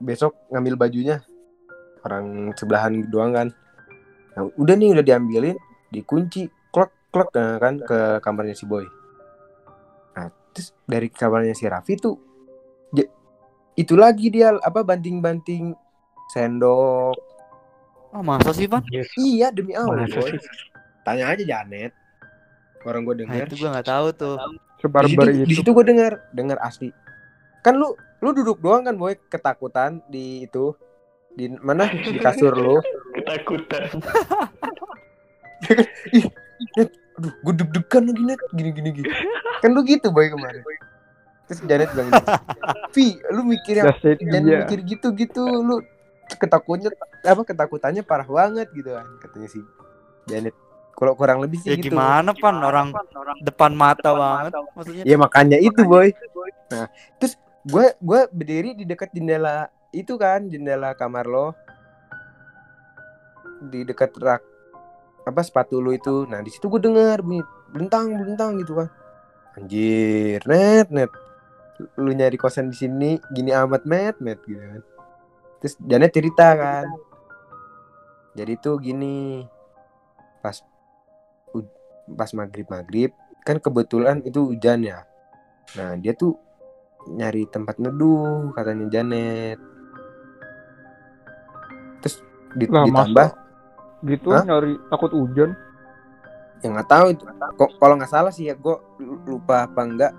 Besok 0.01 0.49
ngambil 0.49 0.73
bajunya. 0.75 1.21
Orang 2.01 2.57
sebelahan 2.57 3.05
doang 3.13 3.37
kan. 3.37 3.47
Nah, 4.33 4.49
udah 4.57 4.73
nih 4.73 4.97
udah 4.97 5.05
diambilin, 5.05 5.55
dikunci, 5.93 6.49
klok 6.73 6.89
klok 7.13 7.29
nah, 7.37 7.61
kan 7.61 7.77
ke 7.79 8.19
kamarnya 8.19 8.57
si 8.57 8.65
Boy. 8.65 8.83
Nah, 10.17 10.27
terus 10.51 10.73
dari 10.83 11.07
kamarnya 11.13 11.53
si 11.53 11.69
Raffi 11.69 11.95
tuh 11.95 12.25
itu 13.75 13.93
lagi 13.99 14.31
dia 14.31 14.55
apa 14.63 14.87
banting-banting 14.87 15.75
sendok. 16.31 17.15
oh 18.15 18.23
masa 18.23 18.55
sih 18.55 18.71
Van 18.71 18.79
Yes. 18.87 19.11
Iya 19.19 19.51
demi 19.51 19.75
Allah? 19.75 20.07
Tanya 21.03 21.35
aja 21.35 21.43
Janet. 21.43 21.91
Orang 22.85 23.01
gue 23.01 23.25
nah 23.25 23.33
denger. 23.33 23.49
itu 23.49 23.55
gua 23.65 23.69
nggak 23.73 23.89
tahu 23.89 24.07
tuh. 24.13 24.35
Di 24.37 24.85
Sebarbar 24.85 25.25
di 25.33 25.41
itu. 25.49 25.57
situ 25.57 25.69
gue 25.73 25.85
dengar 25.85 26.11
dengar 26.29 26.57
asli. 26.61 26.93
Kan 27.65 27.81
lu 27.81 27.97
lu 28.21 28.29
duduk 28.29 28.61
doang 28.61 28.85
kan 28.85 28.93
boy 28.93 29.17
ketakutan 29.25 30.05
di 30.05 30.45
itu. 30.45 30.77
Di 31.33 31.49
mana? 31.57 31.89
Di 31.89 32.21
kasur 32.21 32.53
lu. 32.53 32.77
Ketakutan. 33.17 33.89
aduh 37.15 37.31
gue 37.31 37.53
deg-degan 37.57 38.03
lagi 38.05 38.21
net. 38.21 38.39
Gini 38.53 38.69
gini 38.69 38.89
gini. 39.01 39.09
Kan 39.65 39.73
lu 39.73 39.81
gitu 39.81 40.13
boy 40.13 40.29
kemarin. 40.29 40.61
Terus 41.49 41.61
Janet 41.65 41.89
bilang 41.93 42.09
gitu 42.09 42.25
Vi 42.93 43.21
lu 43.33 43.41
mikir 43.45 43.77
yang 43.77 43.93
it, 44.01 44.17
jangan 44.17 44.45
iya. 44.45 44.57
mikir 44.65 44.79
gitu 44.85 45.07
gitu. 45.17 45.41
Lu 45.41 45.81
ketakutannya 46.25 46.89
apa 47.25 47.41
ketakutannya 47.41 48.01
parah 48.05 48.25
banget 48.25 48.69
gitu 48.73 48.93
kan 48.93 49.05
katanya 49.21 49.49
si 49.49 49.61
Janet 50.25 50.53
kalau 50.95 51.13
kurang 51.13 51.43
lebih 51.43 51.59
sih 51.59 51.75
ya 51.75 51.77
gitu 51.77 51.91
gimana 51.91 52.31
Pan 52.31 52.55
orang 52.63 52.95
depan 53.43 53.75
mata 53.75 54.15
banget 54.15 54.51
maksudnya 54.71 55.03
Ya 55.03 55.15
makanya 55.19 55.59
itu 55.59 55.83
boy. 55.83 56.15
Nah, 56.71 56.87
terus 57.19 57.35
gue 57.67 57.93
gue 57.99 58.21
berdiri 58.31 58.71
di 58.73 58.87
dekat 58.87 59.11
jendela 59.11 59.67
itu 59.91 60.15
kan 60.15 60.47
jendela 60.47 60.95
kamar 60.95 61.27
lo 61.27 61.51
di 63.59 63.83
dekat 63.83 64.15
rak 64.17 64.41
apa 65.25 65.41
sepatu 65.43 65.83
lo 65.83 65.91
itu. 65.91 66.23
Nah 66.29 66.39
di 66.39 66.49
situ 66.49 66.71
gue 66.71 66.79
dengar 66.79 67.19
bunyi 67.19 67.43
bentang 67.73 68.15
bentang 68.15 68.57
gitu 68.61 68.79
kan. 68.79 68.89
Anjir 69.59 70.39
net 70.47 70.87
net. 70.89 71.11
Lu 71.99 72.15
nyari 72.15 72.39
kosan 72.39 72.71
di 72.71 72.77
sini 72.79 73.19
gini 73.35 73.51
amat 73.51 73.83
met 73.83 74.15
met 74.23 74.39
gitu 74.47 74.63
kan. 74.63 74.81
Terus 75.59 75.75
Janet 75.83 76.11
cerita 76.15 76.55
kan. 76.55 76.87
Jadi 78.35 78.53
tuh 78.59 78.79
gini 78.79 79.43
pas 80.43 80.61
pas 82.13 82.29
maghrib 82.37 82.69
maghrib 82.69 83.09
kan 83.41 83.57
kebetulan 83.57 84.21
itu 84.21 84.53
hujan 84.53 84.85
ya. 84.85 85.05
Nah 85.77 85.97
dia 85.97 86.13
tuh 86.13 86.37
nyari 87.09 87.45
tempat 87.49 87.77
neduh 87.77 88.53
katanya 88.53 88.85
Janet. 88.89 89.57
Terus 92.01 92.15
di- 92.57 92.69
Lah, 92.69 92.85
ditambah 92.85 93.27
gitu 94.05 94.29
Hah? 94.33 94.43
nyari 94.45 94.77
takut 94.89 95.11
hujan? 95.13 95.57
Yang 96.61 96.71
nggak 96.81 96.89
tahu 96.89 97.07
itu. 97.13 97.23
Kok 97.57 97.71
kalau 97.77 97.93
nggak 97.97 98.11
salah 98.13 98.33
sih 98.33 98.49
ya 98.49 98.55
gue 98.57 98.75
lupa 99.25 99.65
apa 99.69 99.81
enggak 99.85 100.13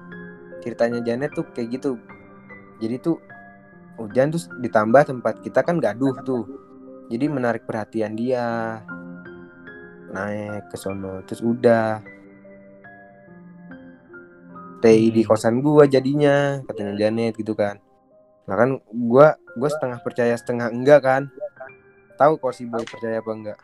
ceritanya 0.62 1.02
Janet 1.02 1.34
tuh 1.34 1.46
kayak 1.54 1.78
gitu. 1.78 1.98
Jadi 2.78 2.98
tuh 3.02 3.16
hujan 3.96 4.30
terus 4.30 4.46
ditambah 4.60 5.02
tempat 5.06 5.42
kita 5.42 5.62
kan 5.62 5.78
gaduh 5.78 6.14
tuh. 6.22 6.44
Jadi 7.06 7.30
menarik 7.30 7.62
perhatian 7.66 8.18
dia 8.18 8.82
naik 10.16 10.72
ke 10.72 10.76
sono. 10.80 11.20
Terus 11.28 11.44
udah. 11.44 12.00
Stay 14.80 15.10
di 15.10 15.26
Hmm. 15.26 15.28
kosan 15.34 15.54
gua 15.64 15.90
jadinya 15.90 16.62
katanya 16.62 16.94
Janet 16.94 17.34
gitu 17.34 17.58
kan. 17.58 17.82
Nah 18.46 18.54
kan 18.54 18.78
gua 18.94 19.34
gua 19.58 19.66
setengah 19.66 19.98
percaya 19.98 20.36
setengah 20.38 20.70
enggak 20.70 21.00
kan? 21.02 21.22
Tahu 22.14 22.38
kok 22.38 22.54
si 22.54 22.64
boy 22.70 22.86
percaya 22.86 23.18
apa 23.18 23.30
enggak? 23.34 23.58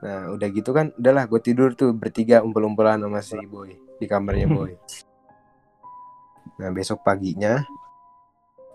Nah 0.00 0.32
udah 0.32 0.48
gitu 0.48 0.70
kan 0.72 0.94
udahlah 0.94 1.26
gue 1.26 1.40
tidur 1.42 1.74
tuh 1.74 1.90
bertiga 1.90 2.40
umpel-umpelan 2.40 3.02
sama 3.02 3.20
si 3.20 3.36
boy 3.44 3.74
di 3.98 4.06
kamarnya 4.08 4.48
boy. 4.56 4.72
Nah 6.62 6.70
besok 6.72 7.04
paginya 7.04 7.62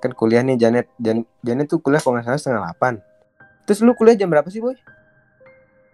kan 0.04 0.12
kuliah 0.14 0.44
nih 0.44 0.60
Janet. 0.60 0.92
Jan 1.00 1.26
Janet 1.42 1.72
tuh 1.72 1.80
kuliah 1.80 2.04
kalau 2.04 2.20
nggak 2.20 2.28
salah 2.28 2.40
setengah 2.40 2.62
delapan 2.68 2.94
terus 3.64 3.80
lu 3.80 3.96
kuliah 3.96 4.16
jam 4.20 4.28
berapa 4.28 4.48
sih 4.52 4.60
boy 4.60 4.76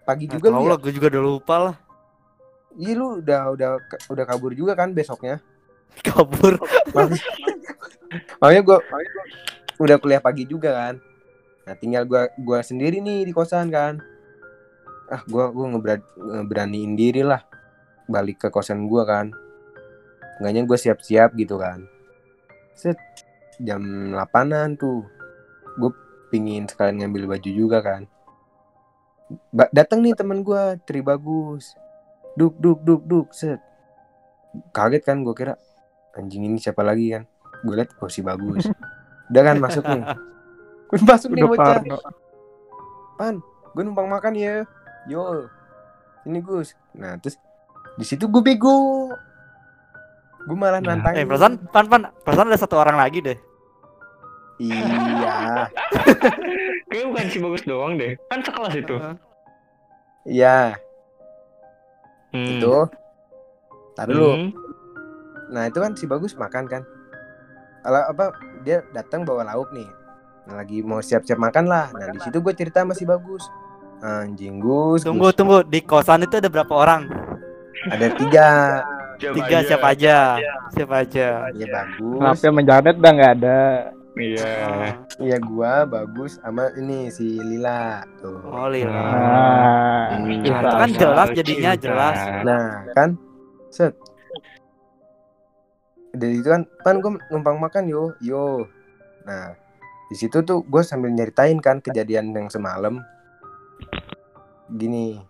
pagi 0.09 0.25
Nggak 0.25 0.41
juga 0.41 0.47
tahu 0.49 0.57
lu 0.57 0.65
ya? 0.65 0.69
lah, 0.73 0.77
gue 0.81 0.91
juga 0.97 1.07
udah 1.13 1.23
lupa 1.23 1.55
lah. 1.61 1.75
Iya 2.73 2.93
lu 2.97 3.07
udah 3.21 3.41
udah 3.53 3.69
udah 4.09 4.25
kabur 4.25 4.51
juga 4.57 4.73
kan 4.73 4.89
besoknya. 4.89 5.37
Kabur. 6.07 6.57
Makanya 8.41 8.61
gue 8.65 8.77
udah 9.77 9.95
kuliah 10.01 10.21
pagi 10.21 10.49
juga 10.49 10.73
kan. 10.73 10.95
Nah 11.69 11.75
tinggal 11.77 12.05
gua 12.09 12.25
gua 12.41 12.65
sendiri 12.65 12.97
nih 12.97 13.29
di 13.29 13.33
kosan 13.33 13.69
kan. 13.69 14.01
Ah 15.09 15.21
gua 15.29 15.53
gua 15.53 15.69
ngeberan, 15.73 16.01
ngeberaniin 16.17 16.93
diri 16.97 17.21
lah 17.21 17.45
balik 18.09 18.41
ke 18.41 18.47
kosan 18.49 18.89
gua 18.89 19.05
kan. 19.05 19.29
Enggaknya 20.39 20.63
gue 20.63 20.77
siap-siap 20.79 21.35
gitu 21.35 21.59
kan. 21.59 21.83
Set 22.71 22.95
jam 23.59 23.83
8-an 24.15 24.79
tuh. 24.79 25.03
Gue 25.75 25.91
pingin 26.31 26.63
sekalian 26.63 27.03
ngambil 27.03 27.35
baju 27.35 27.49
juga 27.51 27.83
kan. 27.83 28.07
Datang 29.53 30.01
nih 30.01 30.17
teman 30.17 30.41
gua 30.41 30.75
Tri 30.81 31.05
Bagus. 31.05 31.77
Duk 32.33 32.57
duk 32.57 32.81
duk 32.81 33.01
duk 33.05 33.27
set. 33.33 33.61
Kaget 34.73 35.05
kan 35.05 35.21
gue 35.21 35.35
kira 35.37 35.53
anjing 36.17 36.49
ini 36.49 36.57
siapa 36.57 36.81
lagi 36.81 37.13
kan. 37.13 37.23
Gue 37.61 37.77
liat 37.77 37.93
oh 38.01 38.09
si 38.09 38.25
Bagus. 38.25 38.65
Udah 39.29 39.41
kan 39.45 39.57
masuk 39.61 39.85
nih. 39.85 40.03
Gue 40.89 40.99
masuk 41.05 41.29
nih 41.37 41.45
bocah. 41.45 41.81
Pan, 43.19 43.35
gue 43.75 43.83
numpang 43.85 44.09
makan 44.09 44.33
ya. 44.33 44.65
Yo. 45.05 45.45
Ini 46.25 46.39
Gus. 46.41 46.73
Nah, 46.97 47.15
terus 47.21 47.37
di 47.95 48.05
situ 48.07 48.25
gue 48.25 48.41
bego. 48.41 49.11
Gue 50.47 50.57
malah 50.57 50.81
Nah, 50.81 50.97
nantangin. 50.97 51.23
Eh, 51.23 51.25
perasaan, 51.29 51.53
pan, 51.69 51.85
pan, 51.85 52.01
perasaan 52.25 52.49
ada 52.49 52.57
satu 52.57 52.79
orang 52.79 52.97
lagi 52.97 53.21
deh. 53.21 53.37
Iya. 54.59 55.67
Kayaknya 56.89 57.07
bukan 57.07 57.27
si 57.27 57.37
bagus 57.39 57.63
doang 57.63 57.93
deh. 57.95 58.11
Kan 58.27 58.39
sekelas 58.41 58.73
itu. 58.75 58.95
Iya, 60.25 60.75
Hmm. 62.29 62.45
itu. 62.51 62.75
Tadi 63.95 64.11
dulu. 64.11 64.31
Hmm. 64.31 64.49
Nah, 65.49 65.65
itu 65.65 65.77
kan 65.77 65.91
si 65.93 66.05
Bagus 66.05 66.37
makan 66.37 66.69
kan. 66.69 66.85
Ala 67.81 68.05
apa 68.05 68.29
dia 68.61 68.85
datang 68.91 69.25
bawa 69.25 69.41
lauk 69.43 69.73
nih. 69.73 69.87
Nah, 70.45 70.53
lagi 70.55 70.81
mau 70.81 71.01
siap-siap 71.01 71.35
makan 71.35 71.65
lah. 71.65 71.89
Nah, 71.89 72.07
di 72.07 72.19
situ 72.21 72.37
gue 72.37 72.53
cerita 72.53 72.81
sama 72.81 72.93
si 72.93 73.01
Bagus. 73.03 73.41
Anjing 73.99 74.61
Gus, 74.61 75.03
Tunggu, 75.03 75.27
Gus. 75.27 75.35
tunggu. 75.35 75.57
Di 75.65 75.81
kosan 75.81 76.23
itu 76.23 76.37
ada 76.37 76.47
berapa 76.47 76.69
orang? 76.71 77.09
ada 77.87 78.07
tiga. 78.13 78.47
Tiga 79.17 79.57
siapa 79.61 79.91
aja? 79.91 80.39
Siapa 80.71 80.95
aja? 81.01 81.51
Ya 81.51 81.67
bagus. 81.67 82.15
Kenapa 82.15 82.39
yang 82.39 82.55
menjanet 82.55 82.95
dah 82.95 83.11
nggak 83.11 83.33
ada 83.35 83.59
Iya. 84.19 84.51
Iya 85.17 85.37
gua 85.39 85.83
bagus 85.83 86.37
sama 86.37 86.69
ini 86.75 87.07
si 87.07 87.39
Lila 87.39 88.03
tuh. 88.19 88.39
Oh, 88.43 88.67
Lila. 88.67 88.91
nah 88.91 90.19
Hmm. 90.19 90.27
Nah, 90.43 90.61
itu 90.61 90.75
kan 90.75 90.89
jelas 90.91 91.27
jadinya 91.31 91.71
cinta. 91.73 91.83
jelas. 91.87 92.17
Nah 92.43 92.67
kan 92.91 93.09
set 93.69 93.93
dari 96.09 96.41
itu 96.41 96.49
kan 96.49 96.65
pan 96.81 96.99
gue 96.99 97.15
numpang 97.29 97.61
makan 97.61 97.85
yo 97.85 98.17
yo 98.19 98.65
nah 99.23 99.53
di 100.09 100.17
situ 100.17 100.41
tuh 100.41 100.65
gue 100.65 100.81
sambil 100.81 101.13
nyeritain 101.13 101.61
kan 101.61 101.77
kejadian 101.77 102.33
yang 102.33 102.49
semalam 102.49 102.97
gini 104.67 105.21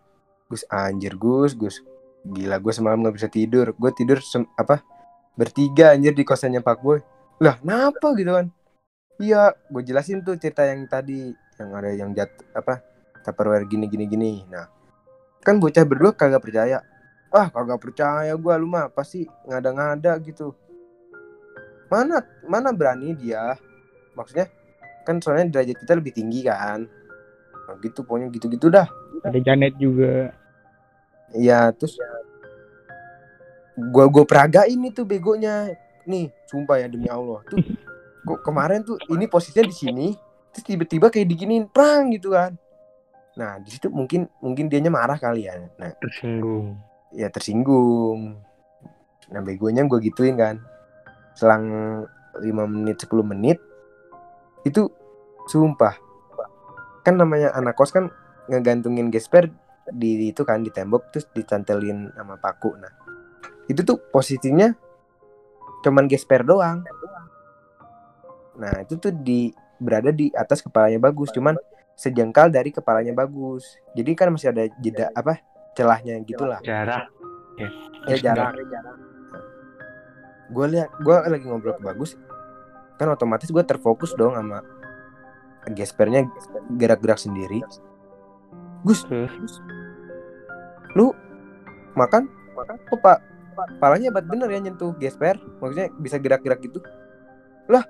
Gus 0.48 0.64
anjir 0.72 1.20
Gus 1.20 1.52
Gus 1.52 1.84
gila 2.24 2.64
gue 2.64 2.72
semalam 2.72 3.04
nggak 3.04 3.16
bisa 3.16 3.28
tidur 3.28 3.76
gue 3.76 3.92
tidur 3.92 4.24
sem- 4.24 4.48
apa 4.56 4.80
bertiga 5.36 5.92
anjir 5.92 6.16
di 6.16 6.24
kosannya 6.24 6.64
Pak 6.64 6.80
Boy 6.80 7.04
lah 7.40 7.60
kenapa 7.60 8.16
gitu 8.16 8.32
kan 8.32 8.48
iya 9.20 9.52
gue 9.68 9.84
jelasin 9.84 10.24
tuh 10.24 10.40
cerita 10.40 10.64
yang 10.64 10.88
tadi 10.88 11.36
yang 11.60 11.70
ada 11.76 11.92
yang 11.92 12.10
jat 12.16 12.32
apa 12.56 12.80
tupperware 13.22 13.68
gini 13.68 13.86
gini 13.92 14.06
gini. 14.08 14.32
Nah 14.48 14.66
kan 15.44 15.60
bocah 15.60 15.84
berdua 15.84 16.16
kagak 16.16 16.42
percaya. 16.42 16.80
Ah 17.30 17.52
kagak 17.52 17.80
percaya 17.84 18.34
gua 18.40 18.58
lu 18.58 18.66
mah 18.66 18.90
pasti 18.90 19.28
ngada-ngada 19.46 20.16
gitu. 20.24 20.56
Mana 21.92 22.24
mana 22.48 22.72
berani 22.72 23.14
dia? 23.14 23.60
Maksudnya 24.16 24.48
kan 25.04 25.20
soalnya 25.20 25.60
derajat 25.60 25.78
kita 25.78 25.94
lebih 26.00 26.16
tinggi 26.16 26.48
kan. 26.48 26.88
Nah, 27.70 27.76
gitu 27.86 28.02
pokoknya 28.02 28.34
gitu-gitu 28.34 28.72
dah. 28.72 28.88
Ada 29.22 29.40
Janet 29.44 29.78
juga. 29.78 30.34
Iya 31.36 31.70
terus 31.76 32.00
gua 33.94 34.10
gua 34.10 34.26
peragain 34.26 34.80
itu 34.80 35.06
begonya. 35.06 35.76
Nih 36.10 36.34
sumpah 36.50 36.82
ya 36.82 36.88
demi 36.90 37.12
Allah. 37.12 37.46
Tuh 37.46 37.62
gua 38.26 38.38
kemarin 38.44 38.84
tuh 38.84 39.00
ini 39.12 39.26
posisinya 39.28 39.66
di 39.68 39.76
sini 39.76 40.08
terus 40.50 40.66
tiba-tiba 40.66 41.14
kayak 41.14 41.28
diginiin 41.30 41.70
prang 41.70 42.10
gitu 42.14 42.34
kan. 42.34 42.58
Nah 43.38 43.62
di 43.62 43.70
situ 43.70 43.88
mungkin 43.88 44.28
mungkin 44.42 44.68
dianya 44.68 44.92
marah 44.92 45.16
kali 45.16 45.46
ya. 45.46 45.56
Nah 45.78 45.94
Tersinggung. 46.02 46.76
ya 47.14 47.28
tersinggung. 47.30 48.42
Nah 49.30 49.42
begonya 49.46 49.86
gue 49.86 50.00
gituin 50.10 50.36
kan. 50.36 50.60
Selang 51.38 51.66
5 52.36 52.44
menit 52.68 52.98
10 53.06 53.24
menit 53.24 53.58
itu 54.68 54.92
sumpah 55.48 55.96
kan 57.08 57.16
namanya 57.16 57.56
anak 57.56 57.80
kos 57.80 57.96
kan 57.96 58.12
ngegantungin 58.52 59.08
gesper 59.08 59.48
di 59.90 60.30
itu 60.30 60.44
kan 60.46 60.62
di 60.62 60.70
tembok 60.70 61.10
terus 61.14 61.26
dicantelin 61.32 62.12
sama 62.14 62.36
paku. 62.36 62.76
Nah 62.76 62.92
itu 63.70 63.86
tuh 63.86 64.02
posisinya 64.12 64.74
cuman 65.86 66.10
gesper 66.12 66.44
doang 66.44 66.84
nah 68.60 68.84
itu 68.84 69.00
tuh 69.00 69.16
di 69.16 69.56
berada 69.80 70.12
di 70.12 70.30
atas 70.36 70.60
kepalanya 70.60 71.00
bagus. 71.00 71.32
Cuman 71.32 71.56
sejengkal 71.96 72.52
dari 72.52 72.70
kepalanya 72.70 73.16
bagus. 73.16 73.80
Jadi 73.96 74.12
kan 74.14 74.32
masih 74.36 74.52
ada 74.52 74.68
jeda 74.80 75.10
apa 75.16 75.40
celahnya 75.74 76.20
gitulah. 76.28 76.60
Jarak. 76.62 77.08
ya 78.08 78.16
jarak. 78.20 78.56
gue 80.50 80.66
lihat 80.66 80.90
gue 81.04 81.16
lagi 81.16 81.46
ngobrol 81.48 81.76
ke 81.80 81.84
bagus. 81.84 82.20
Kan 83.00 83.08
otomatis 83.12 83.48
gue 83.48 83.64
terfokus 83.64 84.12
dong 84.16 84.36
sama 84.36 84.64
gespernya 85.72 86.28
gerak-gerak 86.76 87.20
sendiri. 87.20 87.64
Gus 88.84 89.04
Terus? 89.08 89.60
lu 90.96 91.12
makan? 92.00 92.32
Kok 92.90 93.00
pak 93.04 93.20
palanya 93.80 94.10
hebat 94.10 94.26
bener 94.26 94.48
ya 94.48 94.60
nyentuh 94.64 94.96
gesper? 94.98 95.36
Maksudnya 95.60 95.92
bisa 96.00 96.16
gerak-gerak 96.16 96.64
gitu? 96.64 96.80
Lah 97.68 97.84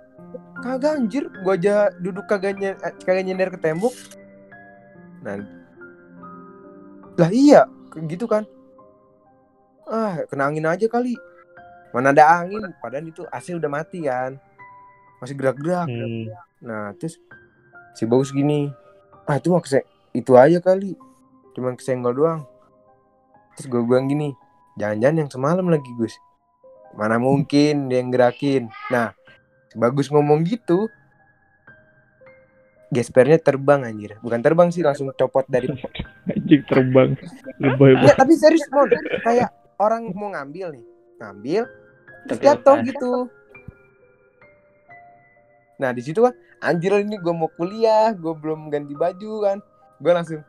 kagak 0.62 1.00
anjir. 1.00 1.26
Gua 1.42 1.56
aja 1.56 1.90
duduk 2.00 2.26
kagak 2.30 2.60
eh, 2.62 2.76
kagak 3.04 3.24
nyender 3.26 3.50
ke 3.54 3.60
tembok. 3.60 3.94
Nah. 5.26 5.44
Lah 7.18 7.30
iya. 7.32 7.68
Gitu 7.96 8.30
kan. 8.30 8.48
Ah 9.90 10.22
kena 10.30 10.52
angin 10.52 10.70
aja 10.70 10.86
kali. 10.86 11.18
Mana 11.92 12.14
ada 12.14 12.46
angin. 12.46 12.62
Padahal 12.78 13.10
itu 13.10 13.26
AC 13.34 13.56
udah 13.58 13.72
mati 13.72 14.06
kan. 14.06 14.38
Masih 15.20 15.36
gerak-gerak. 15.36 15.90
Hmm. 15.90 16.32
Nah 16.64 16.94
terus 16.96 17.18
si 18.00 18.08
bagus 18.08 18.32
gini, 18.32 18.72
ah 19.28 19.36
itu 19.36 19.52
mah 19.52 19.60
kese 19.60 19.84
itu 20.16 20.40
aja 20.40 20.64
kali, 20.64 20.96
cuman 21.52 21.76
kesenggol 21.76 22.16
doang. 22.16 22.42
Terus 23.60 23.68
gue 23.68 23.82
bilang 23.84 24.08
gini, 24.08 24.32
jangan-jangan 24.80 25.18
yang 25.20 25.30
semalam 25.30 25.68
lagi 25.68 25.92
Gus, 26.00 26.16
mana 26.96 27.20
mungkin 27.20 27.92
dia 27.92 28.00
yang 28.00 28.10
gerakin. 28.16 28.72
Nah 28.88 29.12
bagus 29.78 30.10
ngomong 30.10 30.46
gitu, 30.46 30.90
gespernya 32.90 33.38
terbang 33.38 33.86
anjir, 33.86 34.18
bukan 34.26 34.42
terbang 34.42 34.70
sih 34.74 34.82
langsung 34.82 35.14
copot 35.14 35.46
dari. 35.46 35.70
anjing 36.32 36.64
terbang. 36.66 37.14
Lebay 37.62 37.94
Nggak, 38.02 38.18
tapi 38.18 38.34
serius 38.34 38.66
mon, 38.74 38.90
kayak 39.22 39.54
orang 39.78 40.10
mau 40.18 40.34
ngambil 40.34 40.74
nih, 40.74 40.86
ngambil, 41.22 41.64
terus 42.26 42.40
Tapi 42.42 42.46
jatuh 42.50 42.78
gitu. 42.86 43.14
Nah 45.80 45.96
di 45.96 46.02
situ 46.04 46.20
kan 46.20 46.36
anjir 46.60 46.92
ini 47.00 47.16
gue 47.16 47.34
mau 47.34 47.48
kuliah 47.56 48.12
gue 48.12 48.34
belum 48.36 48.68
ganti 48.68 48.94
baju 48.94 49.32
kan. 49.48 49.58
Gue 50.04 50.12
langsung 50.12 50.42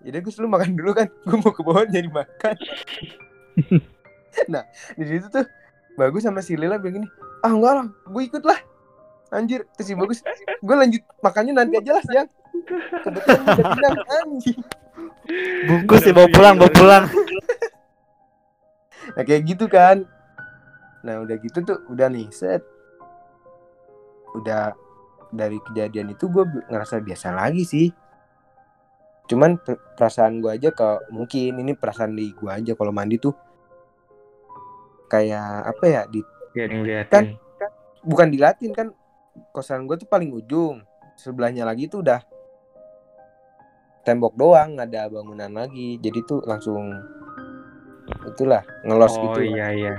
jadi 0.00 0.20
gue 0.20 0.32
lu 0.36 0.48
makan 0.48 0.76
dulu 0.76 0.92
kan. 0.92 1.08
Gue 1.24 1.36
mau 1.40 1.52
ke 1.52 1.62
bawah 1.64 1.84
nyari 1.88 2.10
makan. 2.12 2.54
Nah 4.46 4.62
di 4.94 5.10
situ 5.10 5.26
tuh 5.26 5.42
bagus 5.98 6.22
sama 6.22 6.38
si 6.38 6.54
Lila 6.54 6.78
bilang 6.78 7.02
gini 7.02 7.08
ah 7.40 7.52
enggak 7.52 7.72
lah 7.76 7.86
gue 7.88 8.22
ikut 8.24 8.44
lah. 8.44 8.60
Anjir 9.30 9.62
terus 9.78 9.86
si 9.86 9.94
bagus. 9.94 10.20
Gue 10.58 10.74
lanjut. 10.74 11.02
Makannya 11.22 11.54
nanti 11.54 11.78
aja 11.78 11.92
lah 11.94 12.04
siang. 12.04 12.28
Kebetulan 13.06 13.40
udah 13.46 13.66
bilang 13.78 13.98
anjing. 14.20 14.60
Bungkus 15.70 16.02
ya 16.02 16.12
bawa 16.12 16.28
pulang, 16.34 16.54
bawa 16.58 16.72
pulang. 16.74 17.04
Nah 19.14 19.22
kayak 19.22 19.42
gitu 19.46 19.70
kan. 19.70 20.02
Nah 21.06 21.22
udah 21.24 21.36
gitu 21.40 21.62
tuh 21.62 21.78
Udah 21.88 22.10
nih 22.10 22.26
set. 22.34 22.66
Udah 24.34 24.74
Dari 25.30 25.62
kejadian 25.62 26.10
itu 26.10 26.26
gue 26.26 26.42
ngerasa 26.66 26.98
biasa 26.98 27.30
lagi 27.30 27.62
sih. 27.62 27.86
Cuman 29.30 29.62
per- 29.62 29.78
perasaan 29.94 30.42
gue 30.42 30.50
aja 30.50 30.74
kalau 30.74 30.98
Mungkin 31.14 31.54
ini 31.62 31.78
perasaan 31.78 32.18
di 32.18 32.34
gue 32.34 32.50
aja 32.50 32.74
Kalau 32.74 32.90
mandi 32.90 33.14
tuh. 33.22 33.34
Kayak 35.06 35.70
apa 35.70 35.84
ya 35.86 36.02
di, 36.10 36.18
Yang 36.52 36.70
Kan? 36.70 36.84
liatin. 36.84 37.24
Bukan 38.00 38.28
dilatin 38.32 38.70
kan 38.72 38.86
Kosan 39.52 39.84
gue 39.84 39.94
tuh 39.94 40.08
paling 40.08 40.32
ujung 40.32 40.80
Sebelahnya 41.14 41.62
lagi 41.62 41.86
tuh 41.86 42.00
udah 42.00 42.24
Tembok 44.00 44.32
doang 44.34 44.74
nggak 44.74 44.88
ada 44.88 45.12
bangunan 45.12 45.52
lagi 45.52 46.00
Jadi 46.00 46.18
tuh 46.24 46.40
langsung 46.42 46.88
Itulah 48.26 48.64
Ngelos 48.82 49.14
Oh 49.14 49.36
gitu 49.36 49.52
iya 49.52 49.68
iya. 49.70 49.94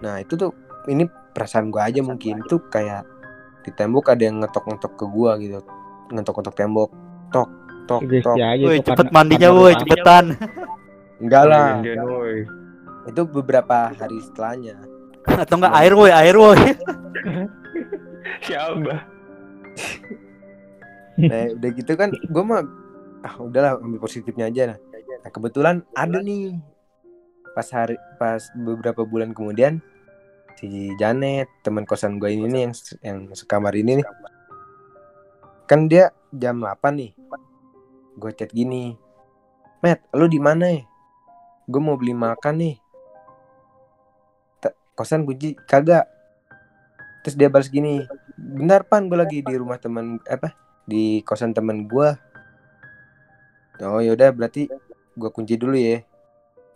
Nah 0.00 0.18
itu 0.18 0.34
tuh 0.34 0.50
ini 0.90 1.06
perasaan 1.06 1.70
gua 1.70 1.86
aja 1.86 2.02
mungkin 2.02 2.42
itu 2.42 2.58
kayak 2.68 3.06
di 3.62 3.70
tembok 3.70 4.10
ada 4.10 4.22
yang 4.26 4.42
ngetok-ngetok 4.42 4.92
ke 4.98 5.04
gua 5.06 5.38
gitu, 5.38 5.62
ngetok-ngetok 6.10 6.54
tembok, 6.58 6.90
tok, 7.30 7.46
tok, 7.86 8.02
Sugesti 8.02 8.26
tok. 8.26 8.36
aja 8.36 8.64
Woi, 8.66 8.78
cepet 8.82 9.06
karena- 9.06 9.14
mandinya 9.14 9.48
karena 9.48 9.62
woi, 9.62 9.72
cepetan. 9.78 10.24
Enggak 11.22 11.44
lah, 11.46 11.68
itu 13.06 13.22
beberapa 13.30 13.94
hari 13.94 14.18
setelahnya. 14.18 14.76
Atau 15.26 15.56
enggak 15.58 15.74
air 15.78 15.92
woi, 15.94 16.10
air 16.10 16.36
woi. 16.36 16.58
Siapa? 18.46 18.94
Nah 21.18 21.44
udah 21.54 21.70
gitu 21.76 21.92
kan 21.94 22.10
gua 22.32 22.42
mah 22.44 22.60
ah 23.22 23.34
udahlah 23.38 23.78
ambil 23.78 24.02
positifnya 24.02 24.50
aja 24.50 24.74
nah. 24.74 24.78
Nah 25.22 25.30
kebetulan 25.30 25.86
ada 25.94 26.18
nih 26.18 26.58
pas 27.52 27.68
hari 27.70 27.94
pas 28.18 28.42
beberapa 28.56 29.04
bulan 29.06 29.30
kemudian 29.36 29.78
si 30.58 30.90
Janet 30.98 31.46
teman 31.62 31.86
kosan 31.86 32.18
gua 32.18 32.32
ini 32.32 32.48
nih 32.48 32.60
yang 32.66 32.74
yang 33.04 33.18
sekamar 33.36 33.76
ini 33.76 34.00
nih 34.02 34.06
kan 35.70 35.86
dia 35.86 36.10
jam 36.34 36.58
8 36.58 36.96
nih 36.96 37.12
gue 38.18 38.30
chat 38.36 38.52
gini 38.52 38.96
Matt 39.80 40.04
lu 40.12 40.28
di 40.28 40.36
mana 40.36 40.68
ya 40.68 40.84
gue 41.68 41.80
mau 41.80 41.96
beli 41.96 42.12
makan 42.12 42.54
nih 42.60 42.74
"Ta- 42.76 42.81
kosan 44.98 45.24
kunci 45.24 45.56
kagak 45.68 46.08
terus 47.22 47.38
dia 47.38 47.48
balas 47.48 47.70
gini 47.70 48.02
bentar 48.36 48.82
pan 48.82 49.06
gue 49.06 49.18
lagi 49.18 49.38
di 49.40 49.54
rumah 49.54 49.78
teman 49.78 50.18
apa 50.26 50.52
di 50.84 51.22
kosan 51.22 51.54
teman 51.54 51.86
gue 51.86 52.08
oh 53.82 54.00
yaudah 54.02 54.30
berarti 54.34 54.68
gue 55.16 55.30
kunci 55.30 55.58
dulu 55.58 55.74
ya 55.74 56.02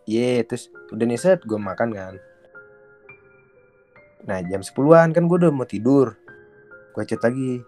Iya, 0.06 0.46
terus 0.46 0.70
udah 0.94 1.02
nih 1.02 1.18
set 1.18 1.42
gue 1.42 1.58
makan 1.58 1.90
kan. 1.90 2.14
Nah 4.22 4.38
jam 4.46 4.62
10-an 4.62 5.10
kan 5.10 5.26
gue 5.26 5.36
udah 5.42 5.50
mau 5.50 5.66
tidur. 5.66 6.14
Gue 6.94 7.02
chat 7.02 7.18
lagi. 7.26 7.58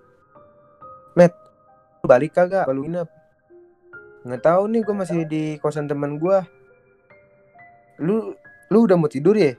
Met, 1.19 1.35
balik 2.07 2.39
kagak? 2.39 2.71
Kalau 2.71 2.87
nginep. 2.87 3.11
Nggak 4.23 4.43
tahu 4.47 4.63
nih 4.71 4.81
gue 4.87 4.95
masih 4.95 5.21
di 5.27 5.43
kosan 5.59 5.91
teman 5.91 6.23
gue. 6.23 6.39
Lu 8.07 8.39
lu 8.71 8.79
udah 8.87 8.95
mau 8.95 9.11
tidur 9.11 9.35
ya? 9.35 9.59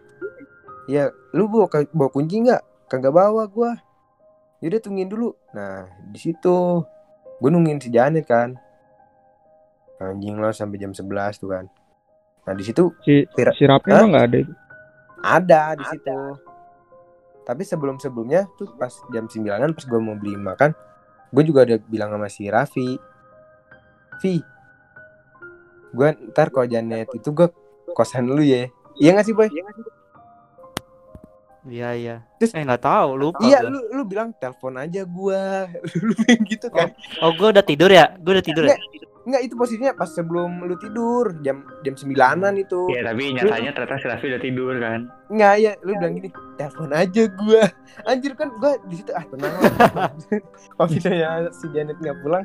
Ya, 0.89 1.13
lu 1.37 1.45
bawa, 1.45 1.69
bawa 1.93 2.09
kunci 2.09 2.41
nggak? 2.41 2.89
Kagak 2.89 3.13
bawa 3.13 3.45
gue. 3.45 3.71
Yaudah 4.65 4.81
tungguin 4.81 5.05
dulu. 5.05 5.37
Nah 5.53 5.85
di 6.09 6.17
situ 6.17 6.81
gue 7.39 7.49
nungguin 7.53 7.77
si 7.77 7.93
Janet 7.93 8.25
kan. 8.25 8.57
Anjing 10.01 10.41
lah 10.41 10.49
sampai 10.49 10.81
jam 10.81 10.91
11 10.91 11.37
tuh 11.37 11.53
kan. 11.53 11.65
Nah 12.49 12.53
di 12.57 12.63
situ 12.65 12.89
si 13.05 13.29
Pira- 13.29 13.53
si 13.53 13.69
Rapi 13.69 13.93
emang 13.93 14.17
nggak 14.17 14.25
ada 14.25 14.37
itu 14.41 14.53
ada 15.21 15.61
di 15.77 15.85
situ. 15.85 16.17
Tapi 17.45 17.61
sebelum 17.65 18.01
sebelumnya 18.01 18.49
tuh 18.57 18.73
pas 18.73 18.91
jam 19.13 19.29
9 19.29 19.45
pas 19.75 19.85
gue 19.85 19.99
mau 19.99 20.15
beli 20.17 20.33
makan, 20.33 20.73
gue 21.29 21.43
juga 21.45 21.65
udah 21.65 21.77
bilang 21.85 22.09
sama 22.13 22.27
si 22.29 22.45
Raffi, 22.49 22.97
Vi, 24.19 24.35
gue 25.95 26.09
ntar 26.33 26.51
kalau 26.51 26.67
Janet 26.67 27.09
itu 27.13 27.29
gue 27.31 27.47
kosan 27.93 28.29
lu 28.29 28.41
ya. 28.43 28.69
Iya 28.99 29.15
gak 29.15 29.25
sih 29.25 29.33
boy? 29.33 29.47
Iya 29.47 29.63
iya. 31.67 32.15
Terus- 32.39 32.55
eh 32.55 32.63
nggak 32.63 32.83
tahu, 32.83 33.09
lupa. 33.19 33.43
Iya 33.43 33.59
gua. 33.67 33.71
lu 33.75 33.79
lu 33.91 34.01
bilang 34.07 34.31
telepon 34.39 34.79
aja 34.79 35.03
gue, 35.03 35.43
lu 36.07 36.13
bilang 36.15 36.41
gitu 36.47 36.67
kan? 36.71 36.95
Oh, 37.19 37.35
gua 37.35 37.51
udah 37.51 37.65
tidur 37.65 37.91
ya? 37.91 38.15
Gua 38.23 38.39
udah 38.39 38.45
tidur 38.45 38.63
ya? 38.63 38.79
Enggak 39.27 39.45
itu 39.45 39.53
posisinya 39.53 39.93
pas 39.93 40.09
sebelum 40.09 40.65
lu 40.65 40.73
tidur 40.79 41.37
jam 41.43 41.61
jam 41.83 41.93
sembilanan 41.93 42.55
itu. 42.57 42.87
Iya 42.89 43.11
tapi 43.11 43.35
nyatanya 43.35 43.71
ternyata 43.75 43.95
si 43.99 44.05
Raffi 44.09 44.25
udah 44.31 44.41
tidur 44.41 44.73
kan. 44.79 44.99
Enggak 45.29 45.53
ya, 45.59 45.71
lu 45.83 45.91
bilang 45.99 46.13
gini, 46.17 46.29
telepon 46.55 46.89
aja 46.95 47.23
gua. 47.37 47.63
Anjir 48.07 48.33
kan 48.33 48.49
gua 48.57 48.71
di 48.87 48.95
situ 48.97 49.11
ah 49.13 49.25
tenang 49.27 49.53
lah. 49.59 50.09
Kalau 50.73 50.87
misalnya 50.89 51.29
si 51.53 51.65
Janet 51.69 51.99
nggak 51.99 52.17
pulang, 52.23 52.41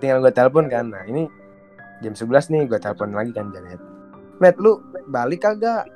tinggal 0.00 0.24
gua 0.24 0.32
telepon 0.32 0.66
kan. 0.66 0.90
Nah, 0.90 1.04
ini 1.06 1.28
jam 2.00 2.16
11 2.16 2.50
nih 2.50 2.62
gua 2.66 2.80
telepon 2.80 3.12
lagi 3.12 3.30
kan 3.36 3.52
Janet. 3.52 3.78
Met, 4.42 4.56
lu 4.58 4.80
balik 5.06 5.44
kagak? 5.44 5.86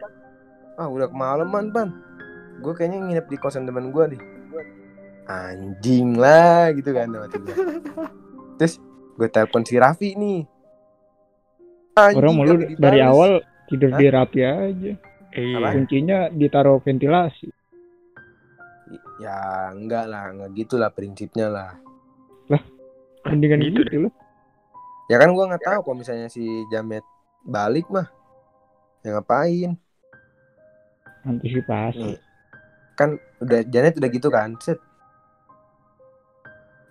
Ah, 0.79 0.89
udah 0.89 1.11
kemalaman, 1.13 1.69
Ban. 1.75 1.89
Gue 2.61 2.73
kayaknya 2.77 2.99
nginep 3.01 3.27
di 3.33 3.37
kosan 3.41 3.65
teman 3.65 3.89
gua 3.91 4.07
nih. 4.07 4.21
Anjing 5.27 6.19
lah 6.21 6.71
gitu 6.77 6.93
kan 6.93 7.09
sama 7.09 7.27
gua. 7.27 7.57
Terus 8.61 8.75
gue 9.17 9.29
telepon 9.33 9.65
si 9.65 9.75
Raffi 9.81 10.13
nih. 10.15 10.45
Anjing, 11.97 12.17
orang 12.21 12.33
mau 12.37 12.45
lu 12.47 12.55
kagak 12.61 12.79
dari 12.79 13.01
awal 13.03 13.31
tidur 13.71 13.91
Hah? 13.95 13.99
di 14.03 14.07
Rapi 14.11 14.41
aja 14.43 14.93
Iya. 15.31 15.71
kuncinya 15.79 16.19
ditaruh 16.35 16.83
ventilasi 16.83 17.47
Ya 19.23 19.71
enggak 19.71 20.11
lah, 20.11 20.35
enggak 20.35 20.51
gitu 20.59 20.75
lah 20.75 20.91
prinsipnya 20.91 21.47
lah. 21.47 21.71
mendingan 23.23 23.63
Gitu 23.63 23.85
gitu, 23.85 24.09
loh 24.09 24.13
Ya 25.07 25.21
kan 25.23 25.31
gua 25.37 25.51
nggak 25.55 25.63
tahu 25.63 25.79
kalau 25.87 25.97
misalnya 26.03 26.31
si 26.31 26.47
Jamet 26.71 27.03
balik 27.43 27.87
mah. 27.91 28.07
Ya 29.03 29.19
ngapain? 29.19 29.75
antisipasi 31.21 32.17
Nih. 32.17 32.19
Kan 33.01 33.17
udah 33.41 33.65
Janet 33.65 33.97
udah 33.97 34.11
gitu 34.13 34.29
kan. 34.29 34.61
Set. 34.61 34.77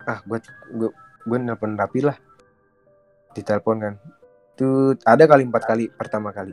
Ah, 0.02 0.18
gua 0.26 0.42
gua 0.74 0.90
gua 1.22 1.38
nelpon 1.38 1.78
rapi 1.78 2.02
lah. 2.02 2.18
Ditelepon 3.38 3.78
kan. 3.78 3.94
Itu 4.58 4.98
ada 5.06 5.22
kali 5.30 5.46
empat 5.46 5.70
kali 5.70 5.86
pertama 5.94 6.34
kali. 6.34 6.50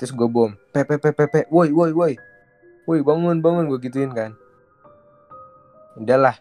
Terus 0.00 0.16
gue 0.16 0.28
bom. 0.32 0.50
Pepe 0.72 0.96
pepe 0.96 1.12
pepe. 1.12 1.40
Woi 1.52 1.68
woi 1.70 1.92
woi. 1.92 2.16
Woi 2.88 3.04
bangun 3.04 3.44
bangun 3.44 3.68
gue 3.68 3.84
gituin 3.84 4.10
kan. 4.16 4.32
Udahlah. 6.00 6.40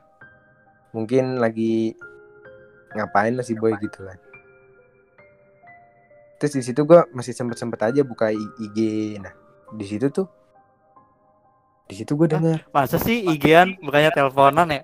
Mungkin 0.95 1.37
lagi 1.37 1.91
ngapain 2.95 3.35
lah 3.35 3.43
si 3.43 3.59
boy 3.59 3.75
gitu 3.77 4.07
kan. 4.07 4.15
Terus 6.39 6.55
di 6.55 6.63
situ 6.63 6.87
gue 6.87 7.03
masih 7.11 7.35
sempet-sempet 7.35 7.79
aja 7.83 8.01
buka 8.07 8.31
IG. 8.31 8.79
Nah, 9.19 9.35
di 9.75 9.83
situ 9.83 10.07
tuh 10.07 10.38
di 11.89 11.95
situ 11.95 12.13
gue 12.13 12.29
dengar 12.29 12.61
Masa 12.69 12.95
sih 12.95 13.25
IG-an 13.25 13.73
bukannya 13.81 14.13
teleponan 14.13 14.69
ya? 14.69 14.81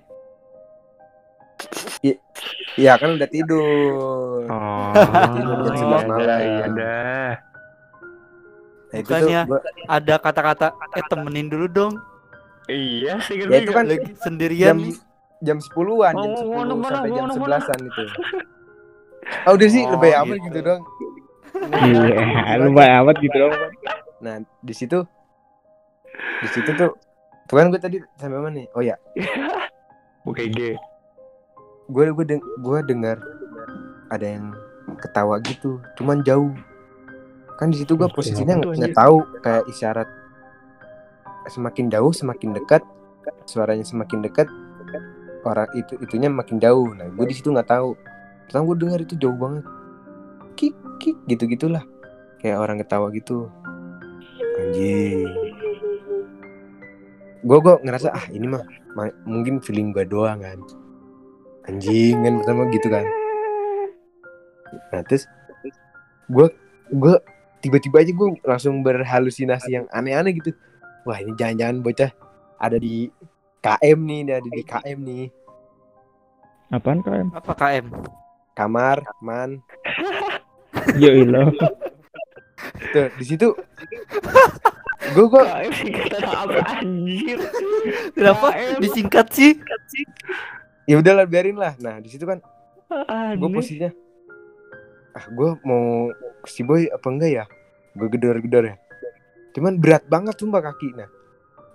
Iya 2.76 3.00
kan 3.00 3.16
udah 3.16 3.28
tidur. 3.32 4.44
Oh, 4.44 4.92
Tidur 5.32 5.56
jam 5.64 5.72
iya 5.72 5.86
11 6.04 6.04
malam. 6.04 6.20
dah, 6.20 6.40
iya 6.44 6.66
dah. 6.68 7.30
Nah, 8.86 8.96
itu 9.00 9.08
tuh 9.08 9.16
Bukannya 9.16 9.40
gua, 9.48 9.60
Ada 9.88 10.14
kata-kata 10.20 10.66
eh 10.92 11.04
temenin 11.08 11.48
dulu 11.48 11.66
dong. 11.66 11.94
Iya 12.68 13.16
sih 13.24 13.40
ya 13.40 13.56
itu 13.56 13.72
kan 13.72 13.88
Lagi 13.88 14.12
sendirian 14.20 14.76
jam 14.76 14.92
jam 15.40 15.58
10-an, 15.62 16.12
jam 16.12 16.28
Mau 16.28 16.36
10 16.36 16.52
mana, 16.52 16.74
mana, 16.76 16.96
sampai 17.00 17.10
jam 17.10 17.24
mana, 17.24 17.34
11-an 17.64 17.78
itu. 17.80 18.04
Ah 19.42 19.50
udah 19.50 19.68
sih 19.72 19.82
Oh, 19.82 19.90
lebih 19.96 20.12
amat 20.12 20.36
gitu. 20.36 20.44
gitu 20.44 20.58
dong. 20.60 20.82
iya 21.80 22.52
lu 22.60 22.68
baik 22.70 22.92
amat 23.00 23.16
gitu 23.18 23.36
dong 23.40 23.54
Nah, 24.16 24.34
di 24.60 24.74
situ 24.76 24.98
di 26.42 26.48
situ 26.52 26.70
tuh 26.76 26.92
bukan 27.48 27.72
gue 27.72 27.80
tadi 27.80 27.96
sampai 28.18 28.38
mana 28.38 28.54
nih? 28.58 28.66
Oh 28.74 28.82
ya, 28.82 28.96
Buka 30.26 30.42
IG. 30.42 30.74
gue 31.86 32.02
gue 32.10 32.24
deng 32.26 32.42
gue 32.42 32.78
dengar 32.82 33.16
ada 34.10 34.26
yang 34.26 34.50
ketawa 34.98 35.38
gitu, 35.42 35.78
cuman 35.94 36.26
jauh. 36.26 36.50
Kan 37.56 37.72
di 37.72 37.78
situ 37.80 37.94
gue 37.96 38.10
posisinya 38.10 38.58
nggak 38.58 38.92
tahu 38.92 39.22
kayak 39.40 39.64
isyarat 39.70 40.08
semakin 41.46 41.86
jauh 41.88 42.10
semakin 42.10 42.52
dekat 42.58 42.82
suaranya 43.46 43.86
semakin 43.86 44.18
dekat 44.26 44.50
orang 45.46 45.70
itu 45.78 45.94
itunya 46.02 46.26
makin 46.26 46.58
jauh. 46.58 46.90
Nah 46.90 47.06
gue 47.06 47.24
di 47.30 47.34
situ 47.38 47.54
nggak 47.54 47.70
tahu. 47.70 47.94
Pertama 48.50 48.62
gue 48.74 48.76
dengar 48.82 48.98
itu 49.00 49.14
jauh 49.16 49.38
banget. 49.38 49.64
Kik 50.58 50.74
kik 50.98 51.16
gitu 51.30 51.46
gitulah 51.46 51.86
kayak 52.42 52.58
orang 52.58 52.82
ketawa 52.82 53.08
gitu. 53.14 53.46
Anjing 54.58 55.45
gue 57.46 57.58
gue 57.60 57.74
ngerasa 57.80 58.08
ah 58.10 58.26
ini 58.28 58.46
mah 58.46 58.62
ma- 58.92 59.14
mungkin 59.22 59.62
feeling 59.62 59.94
gue 59.94 60.02
doang 60.02 60.42
kan 60.42 60.58
anjing 61.64 62.18
kan 62.18 62.42
pertama 62.42 62.66
gitu 62.68 62.88
kan 62.88 63.06
nah 64.90 65.02
terus 65.02 65.30
gue 66.26 66.46
gue 66.88 67.14
tiba-tiba 67.60 68.02
aja 68.02 68.10
gue 68.10 68.28
langsung 68.42 68.82
berhalusinasi 68.82 69.70
yang 69.72 69.86
aneh-aneh 69.90 70.34
gitu 70.34 70.50
wah 71.02 71.16
ini 71.16 71.34
jangan-jangan 71.34 71.78
bocah 71.80 72.10
ada 72.58 72.76
di 72.76 73.10
KM 73.58 73.98
nih 74.00 74.20
ada 74.32 74.48
di 74.48 74.62
KM 74.62 74.98
nih 75.00 75.26
Apaan 76.66 76.98
KM? 76.98 77.30
Apa 77.30 77.54
KM? 77.54 77.86
kamar 78.52 79.06
man 79.20 79.62
Ya 81.02 81.14
ilah. 81.14 81.54
tuh 82.90 83.06
di 83.14 83.24
situ 83.24 83.54
gue 85.14 85.24
gue 85.28 85.42
singkatan 85.76 86.22
apa? 86.26 86.58
Anjir? 86.82 87.38
Kenapa? 88.14 88.46
Disingkat 88.80 89.26
sih? 89.30 89.52
ya 90.86 91.02
udahlah 91.02 91.26
biarin 91.26 91.58
lah. 91.58 91.74
Nah 91.82 91.98
di 91.98 92.08
situ 92.08 92.24
kan 92.24 92.38
gue 93.36 93.48
posisinya. 93.50 93.90
Ah 95.12 95.26
gue 95.26 95.50
mau 95.66 96.14
si 96.46 96.62
boy 96.62 96.86
apa 96.88 97.06
enggak 97.10 97.30
ya? 97.30 97.44
Gue 97.98 98.08
gedor-gedor 98.08 98.64
ya. 98.72 98.76
Cuman 99.52 99.82
berat 99.82 100.06
banget 100.06 100.38
sumpah 100.38 100.62
kaki. 100.62 100.94
Nah 100.94 101.10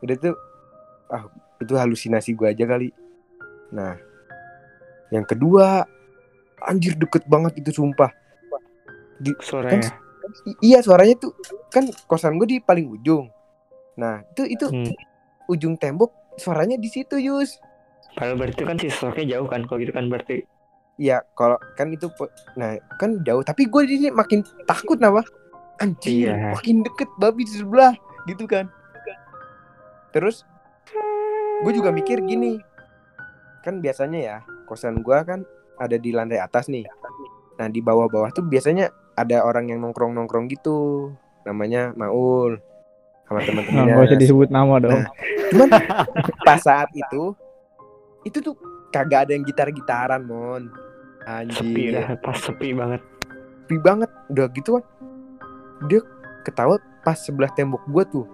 udah 0.01 0.15
tuh 0.17 0.35
ah 1.11 1.27
itu 1.59 1.73
halusinasi 1.75 2.33
gue 2.33 2.47
aja 2.47 2.63
kali. 2.65 2.89
Nah 3.75 3.99
yang 5.11 5.27
kedua 5.27 5.83
anjir 6.63 6.95
deket 6.95 7.27
banget 7.27 7.59
itu 7.59 7.75
sumpah. 7.75 8.09
Suaranya. 9.43 10.00
I- 10.45 10.59
iya 10.61 10.79
suaranya 10.79 11.17
tuh 11.17 11.33
kan 11.69 11.85
kosan 12.05 12.37
gue 12.37 12.47
di 12.47 12.57
paling 12.59 12.87
ujung 12.89 13.29
nah 13.95 14.21
itu 14.27 14.43
itu 14.47 14.65
Hmm. 14.69 14.91
ujung 15.47 15.75
tembok 15.75 16.09
suaranya 16.37 16.75
di 16.75 16.87
situ 16.87 17.17
Yus 17.17 17.59
Padahal 18.11 18.35
berarti 18.35 18.61
kan 18.67 18.75
si 18.75 18.91
sosoknya 18.91 19.39
jauh 19.39 19.47
kan 19.47 19.63
kalau 19.63 19.79
gitu 19.79 19.95
kan 19.95 20.11
berarti. 20.11 20.43
Iya, 20.99 21.23
kalau 21.31 21.55
kan 21.79 21.95
itu 21.95 22.11
nah 22.59 22.75
kan 22.99 23.23
jauh, 23.23 23.39
tapi 23.39 23.71
gue 23.71 23.87
di 23.87 24.03
sini 24.03 24.11
makin 24.11 24.43
takut 24.67 24.99
nama. 24.99 25.23
Anjir, 25.79 26.27
Iya. 26.27 26.51
makin 26.51 26.83
deket 26.83 27.07
babi 27.15 27.47
di 27.47 27.55
sebelah 27.55 27.95
gitu 28.27 28.43
kan. 28.51 28.67
Terus 30.11 30.43
gue 31.63 31.71
juga 31.71 31.89
mikir 31.89 32.19
gini. 32.21 32.59
Kan 33.63 33.79
biasanya 33.79 34.19
ya, 34.19 34.37
kosan 34.67 34.99
gua 34.99 35.23
kan 35.23 35.47
ada 35.79 35.95
di 35.95 36.11
lantai 36.11 36.43
atas 36.43 36.67
nih. 36.67 36.83
Nah, 37.55 37.71
di 37.71 37.79
bawah-bawah 37.79 38.35
tuh 38.35 38.43
biasanya 38.43 38.91
ada 39.17 39.43
orang 39.43 39.69
yang 39.71 39.79
nongkrong-nongkrong 39.83 40.47
gitu. 40.51 41.11
Namanya 41.43 41.91
Maul 41.97 42.61
sama 43.27 43.39
teman-temannya. 43.47 43.93
nggak 43.95 44.07
usah 44.11 44.19
disebut 44.19 44.49
nama 44.51 44.75
dong. 44.79 44.99
Nah. 44.99 45.07
Cuman 45.51 45.69
pas 46.47 46.59
saat 46.61 46.89
itu 46.95 47.35
itu 48.21 48.37
tuh 48.39 48.53
kagak 48.93 49.27
ada 49.27 49.31
yang 49.33 49.43
gitar-gitaran, 49.47 50.21
Mon. 50.23 50.69
Sepi 51.53 51.93
Anjir. 51.93 51.93
dah, 51.93 52.17
pas 52.17 52.33
sepi 52.33 52.73
banget. 52.73 53.01
sepi 53.61 53.77
banget 53.77 54.09
udah 54.33 54.49
gitu 54.51 54.69
kan 54.75 54.83
dia 55.87 56.01
ketawa 56.43 56.75
pas 57.05 57.15
sebelah 57.15 57.47
tembok 57.53 57.79
gua 57.87 58.03
tuh 58.03 58.25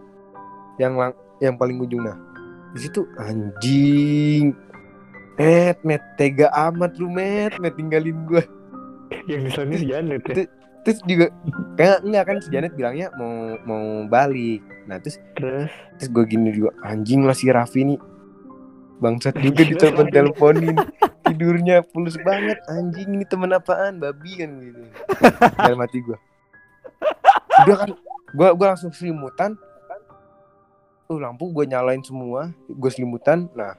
yang 0.82 0.96
lang 0.98 1.13
yang 1.44 1.54
paling 1.60 1.78
ujung 1.78 2.02
nah 2.02 2.18
di 2.74 2.80
situ 2.88 3.06
anjing 3.20 4.56
met 5.38 5.78
met 5.86 6.02
tega 6.18 6.50
amat 6.72 6.98
lu 6.98 7.12
met 7.12 7.54
met 7.62 7.76
tinggalin 7.78 8.18
gua 8.26 8.42
Yang 9.28 9.42
di 9.44 9.52
sana 9.52 9.74
si 9.76 9.86
Janet 9.88 10.24
ya. 10.28 10.48
Terus 10.88 11.04
juga 11.04 11.28
kayak 11.76 12.00
enggak 12.08 12.23
kan 12.23 12.38
si 12.39 12.47
Janet 12.47 12.71
bilangnya 12.80 13.12
mau 13.19 13.60
mau 13.67 14.08
balik. 14.08 14.63
Nah 14.88 15.04
terus 15.04 15.19
Terus? 15.36 15.67
terus 16.00 16.10
gue 16.15 16.23
gini 16.23 16.56
juga 16.56 16.71
anjing 16.88 17.28
lah 17.28 17.36
si 17.36 17.52
Raffi 17.52 17.84
nih. 17.84 18.00
Bangsat 19.04 19.36
juga 19.43 19.62
ditelepon 19.76 20.08
teleponin 20.08 20.80
tidurnya 21.28 21.84
pulus 21.91 22.15
banget. 22.23 22.56
Anjing 22.71 23.19
ini 23.19 23.28
temen 23.28 23.52
apaan? 23.52 24.00
Babi 24.00 24.32
kan 24.39 24.63
gitu. 24.63 24.80
Dalam 25.60 25.84
hati 25.84 26.00
gue 26.00 26.15
udah 27.67 27.76
kan 27.84 27.89
gue 28.32 28.47
gua 28.56 28.67
langsung 28.71 28.95
selimutan. 28.95 29.60
Tuh 31.12 31.19
lampu 31.19 31.52
gue 31.52 31.67
nyalain 31.67 32.00
semua. 32.00 32.56
Gue 32.71 32.88
selimutan. 32.95 33.52
Nah 33.52 33.76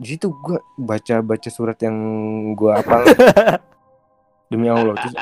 di 0.00 0.16
situ 0.16 0.32
gue 0.32 0.56
baca 0.80 1.20
baca 1.20 1.48
surat 1.52 1.76
yang 1.84 1.92
gue 2.56 2.72
hafal. 2.72 3.04
Demi 4.48 4.68
Allah 4.68 4.96
terus 4.96 5.16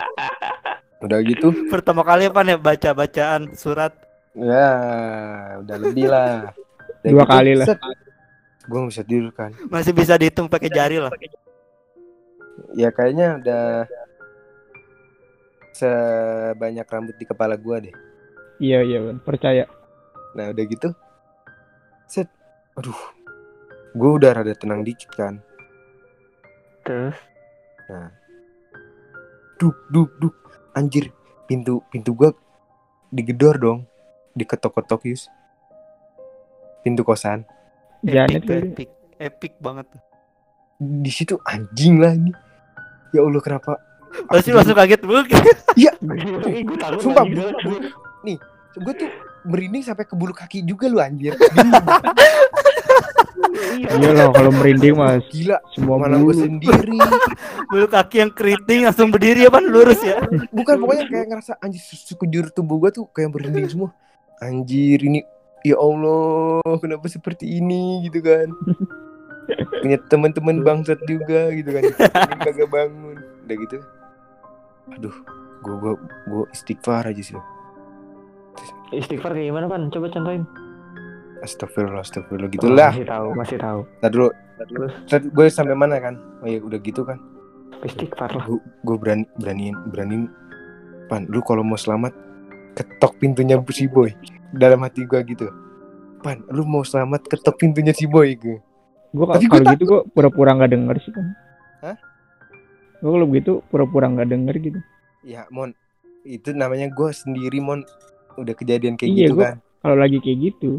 udah 1.01 1.19
gitu? 1.25 1.49
Pertama 1.73 2.05
kali 2.05 2.29
apa 2.29 2.41
nih 2.45 2.57
baca 2.61 2.91
bacaan 2.93 3.53
surat? 3.57 3.93
ya 4.31 4.71
udah 5.59 5.77
lebih 5.81 6.07
lah. 6.07 6.55
Dua 7.03 7.27
kali 7.27 7.59
lah. 7.59 7.67
gue 8.71 8.79
gak 8.79 8.91
bisa 8.93 9.03
tidur 9.03 9.33
kan. 9.35 9.51
Masih 9.67 9.91
bisa 9.91 10.15
dihitung 10.15 10.47
pakai 10.47 10.71
jari 10.71 11.03
lah. 11.03 11.11
ya 12.77 12.93
kayaknya 12.93 13.41
udah 13.41 13.89
sebanyak 15.75 16.87
rambut 16.87 17.17
di 17.17 17.25
kepala 17.27 17.57
gua 17.57 17.81
deh. 17.83 17.91
Iya 18.61 18.85
iya 18.85 18.99
Ban. 19.01 19.17
percaya. 19.25 19.65
nah 20.37 20.53
udah 20.53 20.65
gitu. 20.69 20.89
Set. 22.07 22.29
Aduh. 22.79 22.95
Gue 23.97 24.11
udah 24.23 24.31
rada 24.31 24.55
tenang 24.55 24.87
dikit 24.87 25.11
kan. 25.17 25.43
Terus? 26.87 27.19
Duk 29.59 29.75
duk 29.91 30.15
duk 30.23 30.39
anjir 30.72 31.11
pintu 31.44 31.83
pintu 31.90 32.14
gua 32.14 32.30
digedor 33.11 33.56
dong. 33.59 33.80
Diketok-ketok 34.33 35.11
yus. 35.11 35.26
Pintu 36.80 37.02
kosan. 37.02 37.44
Janet 38.00 38.40
Epic, 38.40 38.48
kali. 38.48 38.68
epic, 38.72 38.88
epic 39.18 39.52
banget. 39.61 39.87
di 40.80 41.12
situ 41.12 41.37
anjing 41.44 42.00
lah 42.00 42.16
ini. 42.16 42.33
Ya 43.12 43.20
allah 43.20 43.42
kenapa? 43.44 43.76
Pasti 44.33 44.48
langsung 44.50 44.72
kaget 44.72 45.02
gue 46.64 46.76
takut 46.80 46.98
Sumpah, 47.04 47.22
banget. 47.28 47.54
gue 48.80 48.94
tuh 48.96 49.11
merinding 49.44 49.83
sampai 49.85 50.05
ke 50.05 50.14
bulu 50.14 50.33
kaki 50.35 50.64
juga 50.64 50.87
lu 50.88 51.00
anjir. 51.00 51.35
Iya 53.81 54.12
loh 54.12 54.31
kalau 54.35 54.50
merinding 54.55 54.94
mas. 54.98 55.24
Gila 55.31 55.59
semua 55.72 55.96
mana 55.96 56.18
gue 56.18 56.35
bulu. 56.35 56.42
sendiri. 56.42 56.98
Bulu 57.70 57.87
kaki 57.87 58.16
yang 58.18 58.33
keriting 58.35 58.83
langsung 58.83 59.14
berdiri 59.14 59.46
apa 59.46 59.62
lurus 59.62 60.03
ya? 60.03 60.18
bukan 60.50 60.74
pokoknya 60.83 61.05
kayak 61.07 61.26
ngerasa 61.31 61.53
anjir 61.62 61.79
sekujur 61.79 62.50
tubuh 62.50 62.83
gua 62.83 62.90
tuh 62.90 63.07
kayak 63.14 63.31
merinding 63.31 63.70
semua. 63.70 63.94
Anjir 64.42 64.98
ini 65.07 65.22
ya 65.62 65.79
Allah 65.79 66.66
kenapa 66.83 67.07
seperti 67.07 67.46
ini 67.62 68.11
gitu 68.11 68.18
kan. 68.26 68.50
Punya 69.83 69.98
teman-teman 70.11 70.66
bangsat 70.66 70.98
juga 71.07 71.55
gitu 71.55 71.70
kan. 71.70 71.83
Kagak 72.42 72.68
bangun. 72.74 73.16
Udah 73.46 73.57
gitu. 73.57 73.76
Aduh 74.98 75.14
gua 75.62 75.74
gua 75.79 75.92
gua 76.26 76.44
istighfar 76.50 77.07
aja 77.07 77.22
sih 77.22 77.38
Istighfar 78.90 79.33
kayak 79.35 79.55
gimana 79.55 79.66
pan? 79.70 79.88
Coba 79.90 80.11
contohin. 80.11 80.44
astagfirullah 81.40 82.05
astagfirullah 82.05 82.53
Oh, 82.53 82.53
gitulah 82.53 82.92
masih 82.92 83.09
tahu, 83.09 83.29
masih 83.33 83.57
tahu. 83.57 83.81
Ntar 84.05 84.11
dulu 84.12 84.29
Terus 85.09 85.24
gue 85.33 85.46
sampai 85.48 85.72
mana 85.72 85.96
kan 85.96 86.20
oh 86.44 86.48
ya 86.48 86.61
udah 86.61 86.76
gitu 86.85 87.00
kan 87.00 87.16
istighfar 87.81 88.29
lah. 88.37 88.44
gue 88.61 88.96
berani 89.00 89.24
beraniin 89.40 89.72
beraniin 89.88 90.29
pan 91.09 91.24
lu 91.33 91.40
kalau 91.40 91.64
mau 91.64 91.81
selamat 91.81 92.12
ketok 92.76 93.16
pintunya 93.16 93.57
si 93.72 93.88
boy 93.88 94.12
dalam 94.53 94.85
hati 94.85 95.09
gue 95.09 95.16
gitu 95.33 95.48
pan 96.20 96.44
lu 96.53 96.68
mau 96.68 96.85
selamat 96.85 97.24
ketok 97.24 97.57
pintunya 97.57 97.96
si 97.96 98.05
boy 98.05 98.37
gue 98.37 98.61
Gue 99.11 99.26
Tapi 99.26 99.50
gua 99.50 99.59
kalau 99.59 99.66
gitu 99.74 99.85
gue 99.90 100.00
pura-pura 100.14 100.55
nggak 100.55 100.70
denger 100.70 100.96
sih 101.03 101.11
kan. 101.11 101.26
Hah? 101.83 101.96
Gue 103.03 103.11
kalau 103.11 103.26
begitu 103.26 103.53
pura-pura 103.66 104.07
nggak 104.07 104.29
denger 104.31 104.55
gitu. 104.61 104.81
ya 105.20 105.44
mon 105.53 105.74
itu 106.24 106.55
namanya 106.57 106.88
gue 106.88 107.11
sendiri 107.12 107.61
mon 107.61 107.83
udah 108.37 108.55
kejadian 108.55 108.95
kayak 108.95 109.11
Iya, 109.11 109.19
gitu 109.25 109.35
gua- 109.35 109.47
kan 109.47 109.57
Kalau 109.81 109.97
lagi 109.97 110.19
kayak 110.19 110.38
gitu 110.43 110.71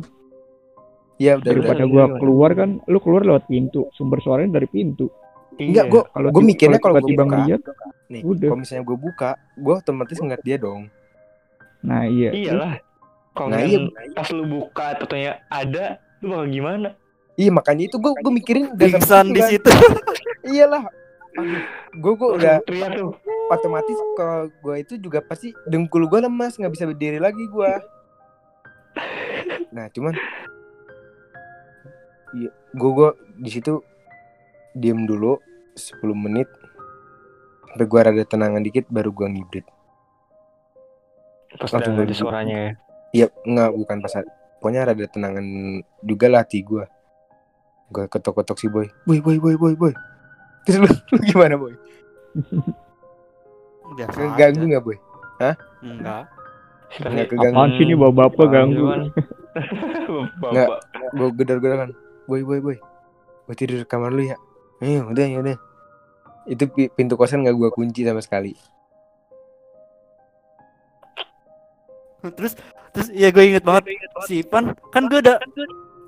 iya 1.18 1.32
udah 1.34 1.42
udah 1.42 1.50
daripada 1.52 1.84
iya, 1.84 1.92
gue 1.92 2.04
iya. 2.04 2.18
keluar 2.18 2.52
kan, 2.52 2.70
lu 2.84 2.98
keluar 2.98 3.22
lewat 3.24 3.46
pintu. 3.46 3.86
Sumber 3.92 4.18
suaranya 4.20 4.58
dari 4.58 4.68
pintu. 4.68 5.06
enggak 5.54 5.86
Iya. 5.86 5.92
gue 5.92 6.02
Kalau 6.08 6.30
ti- 6.32 6.48
mikirnya 6.48 6.80
kalau 6.80 6.96
tiba-tiba 6.98 7.24
buka 7.24 7.36
ngeliat, 7.36 7.62
nih 8.08 8.22
udah. 8.24 8.48
kalau 8.48 8.60
misalnya 8.60 8.84
gue 8.84 8.98
buka 9.00 9.30
gue 9.56 9.74
otomatis 9.76 10.18
ngeliat 10.18 10.42
dia 10.42 10.58
dong 10.58 10.82
nah 11.80 12.02
iya. 12.04 12.30
Iyalah. 12.32 12.74
Kalau 13.32 13.48
Nah, 13.48 13.60
iya. 13.60 13.80
pas 14.12 14.28
lu 14.30 14.44
buka 14.46 14.86
tentunya 14.96 15.32
ada, 15.48 15.86
lu 16.20 16.30
bakal 16.32 16.46
gimana? 16.48 16.90
iya 17.34 17.50
makanya 17.50 17.84
itu 17.86 17.96
gue 17.96 18.12
gue 18.14 18.32
mikirin 18.34 18.66
udah 18.70 18.88
Pingsan 18.88 19.26
di 19.28 19.40
kan. 19.40 19.50
situ. 19.50 19.70
iyalah 20.52 20.84
gue 21.96 22.14
gue 22.16 22.30
udah 22.40 22.60
teriak 22.68 22.92
tuh. 22.96 23.16
otomatis 23.52 24.00
kalau 24.16 24.48
gue 24.52 24.76
itu 24.80 24.94
juga 25.00 25.20
pasti 25.24 25.56
dengkul 25.68 26.08
gue 26.08 26.20
lemas 26.24 26.56
nggak 26.56 26.72
bisa 26.72 26.88
berdiri 26.88 27.20
lagi 27.20 27.44
gue 27.48 27.72
nah 29.72 29.88
cuman 29.92 30.16
gue 32.76 32.92
gue 32.96 33.10
di 33.40 33.50
situ 33.52 33.84
diem 34.76 35.04
dulu 35.04 35.40
10 35.76 36.00
menit 36.16 36.48
sampai 37.72 37.88
gue 37.88 38.00
rada 38.00 38.24
tenangan 38.28 38.64
dikit 38.64 38.88
baru 38.92 39.12
gue 39.12 39.28
ngibrit 39.32 39.68
Pas 41.60 41.68
Langsung 41.68 42.00
ada 42.00 42.16
suaranya 42.16 42.56
ya. 42.56 42.72
Iya, 43.12 43.28
enggak 43.44 43.70
bukan 43.76 43.98
pas 44.00 44.14
pokoknya 44.64 44.88
rada 44.88 45.06
tenangan 45.12 45.46
juga 46.00 46.32
lah 46.32 46.48
hati 46.48 46.64
gue. 46.64 46.86
Gue 47.92 48.08
ketok-ketok 48.08 48.56
si 48.56 48.68
boy. 48.72 48.88
Boy, 49.04 49.20
boy, 49.20 49.36
boy, 49.36 49.56
boy, 49.60 49.76
boy. 49.76 49.94
Terus 50.62 50.78
lu, 50.80 50.88
lu 50.88 51.20
gimana 51.24 51.56
boy? 51.56 51.74
Biasa 53.98 54.16
Keganggu 54.16 54.60
aja. 54.60 54.70
nggak 54.70 54.84
boy? 54.84 54.98
Enggak. 55.82 56.24
Nggak 57.02 57.28
keganggu. 57.28 57.56
Apaan 57.56 57.70
sih 57.74 57.84
ini 57.84 57.94
bapak-bapak 57.94 58.48
ganggu? 58.48 58.84
Nggak. 60.44 60.68
Bapak. 60.68 60.80
Gue 61.12 61.30
gedor-gedor 61.36 61.78
kan. 61.78 61.92
Boy, 62.24 62.42
boy, 62.42 62.60
boy. 62.62 62.78
Gue 63.44 63.56
tidur 63.56 63.78
di 63.78 63.86
kamar 63.86 64.12
lu 64.12 64.24
ya. 64.24 64.38
Eh, 64.80 64.98
udah 64.98 65.26
ya 65.26 65.38
udah. 65.40 65.58
Itu 66.46 66.66
pi- 66.68 66.90
pintu 66.90 67.14
kosan 67.14 67.44
nggak 67.44 67.54
gue 67.54 67.70
kunci 67.70 68.02
sama 68.02 68.20
sekali. 68.20 68.56
Terus 72.22 72.54
terus 72.92 73.08
ya 73.10 73.34
gue 73.34 73.44
inget 73.44 73.66
banget 73.66 73.98
si 74.24 74.40
Ipan 74.40 74.78
kan 74.94 75.10
gue 75.10 75.20
udah 75.20 75.42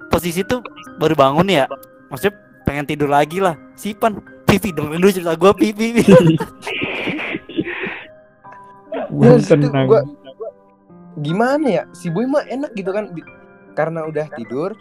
posisi 0.08 0.46
tuh 0.46 0.62
baru 0.96 1.14
bangun 1.14 1.50
ya. 1.50 1.66
Maksudnya 2.08 2.38
pengen 2.64 2.86
tidur 2.86 3.10
lagi 3.10 3.42
lah. 3.42 3.58
Si 3.74 3.92
Ipan 3.92 4.22
pipi 4.54 4.70
dong 4.70 4.94
dulu 4.94 5.10
cerita 5.10 5.34
gue 5.34 5.52
pipi. 5.56 5.88
Ya, 9.12 9.38
situ 9.38 9.58
tenang. 9.64 9.86
gua- 9.86 10.06
Gimana 11.16 11.66
ya? 11.66 11.84
Si 11.92 12.10
boy 12.10 12.26
mah 12.26 12.46
enak 12.48 12.74
gitu 12.74 12.90
kan. 12.90 13.14
Karena 13.74 14.02
udah 14.04 14.26
tidur, 14.34 14.74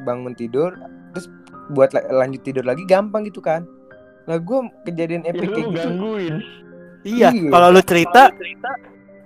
bangun 0.00 0.30
tidur, 0.32 0.74
terus 1.12 1.26
buat 1.68 1.90
la- 1.90 2.06
lanjut 2.16 2.42
tidur 2.42 2.62
lagi 2.62 2.82
gampang 2.84 3.22
gitu 3.24 3.38
kan. 3.38 3.66
Nah 4.24 4.38
gue 4.38 4.58
kejadian 4.84 5.22
Ya 5.22 5.30
epic 5.32 5.42
lu 5.44 5.52
kayak 5.52 5.66
gitu. 5.68 5.78
gangguin. 5.80 6.34
iya, 7.02 7.28
Iya. 7.28 7.50
kalau 7.50 7.68
lu 7.68 7.82
cerita 7.82 8.30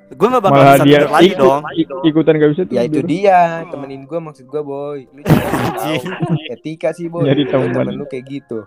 gue 0.09 0.29
gak 0.31 0.41
bakal 0.41 0.57
Malah 0.57 0.75
bisa 0.75 0.85
dia 0.87 0.97
tidur 0.97 1.11
lagi 1.11 1.27
ikut- 1.27 1.41
dong. 1.43 1.63
ikutan 2.03 2.35
gak 2.35 2.51
bisa 2.53 2.63
Ya 2.67 2.83
itu 2.83 2.93
tidur. 2.95 3.05
dia, 3.07 3.41
temenin 3.69 4.03
gue 4.03 4.19
maksud 4.19 4.47
gue 4.47 4.63
boy. 4.63 4.99
Lu 5.07 5.21
etika 6.55 6.89
sih 6.91 7.07
boy. 7.07 7.25
Nyari 7.27 7.43
Lu 7.43 7.51
teman. 7.51 7.73
temen 7.75 7.95
lu 7.95 8.05
kayak 8.07 8.25
gitu. 8.27 8.65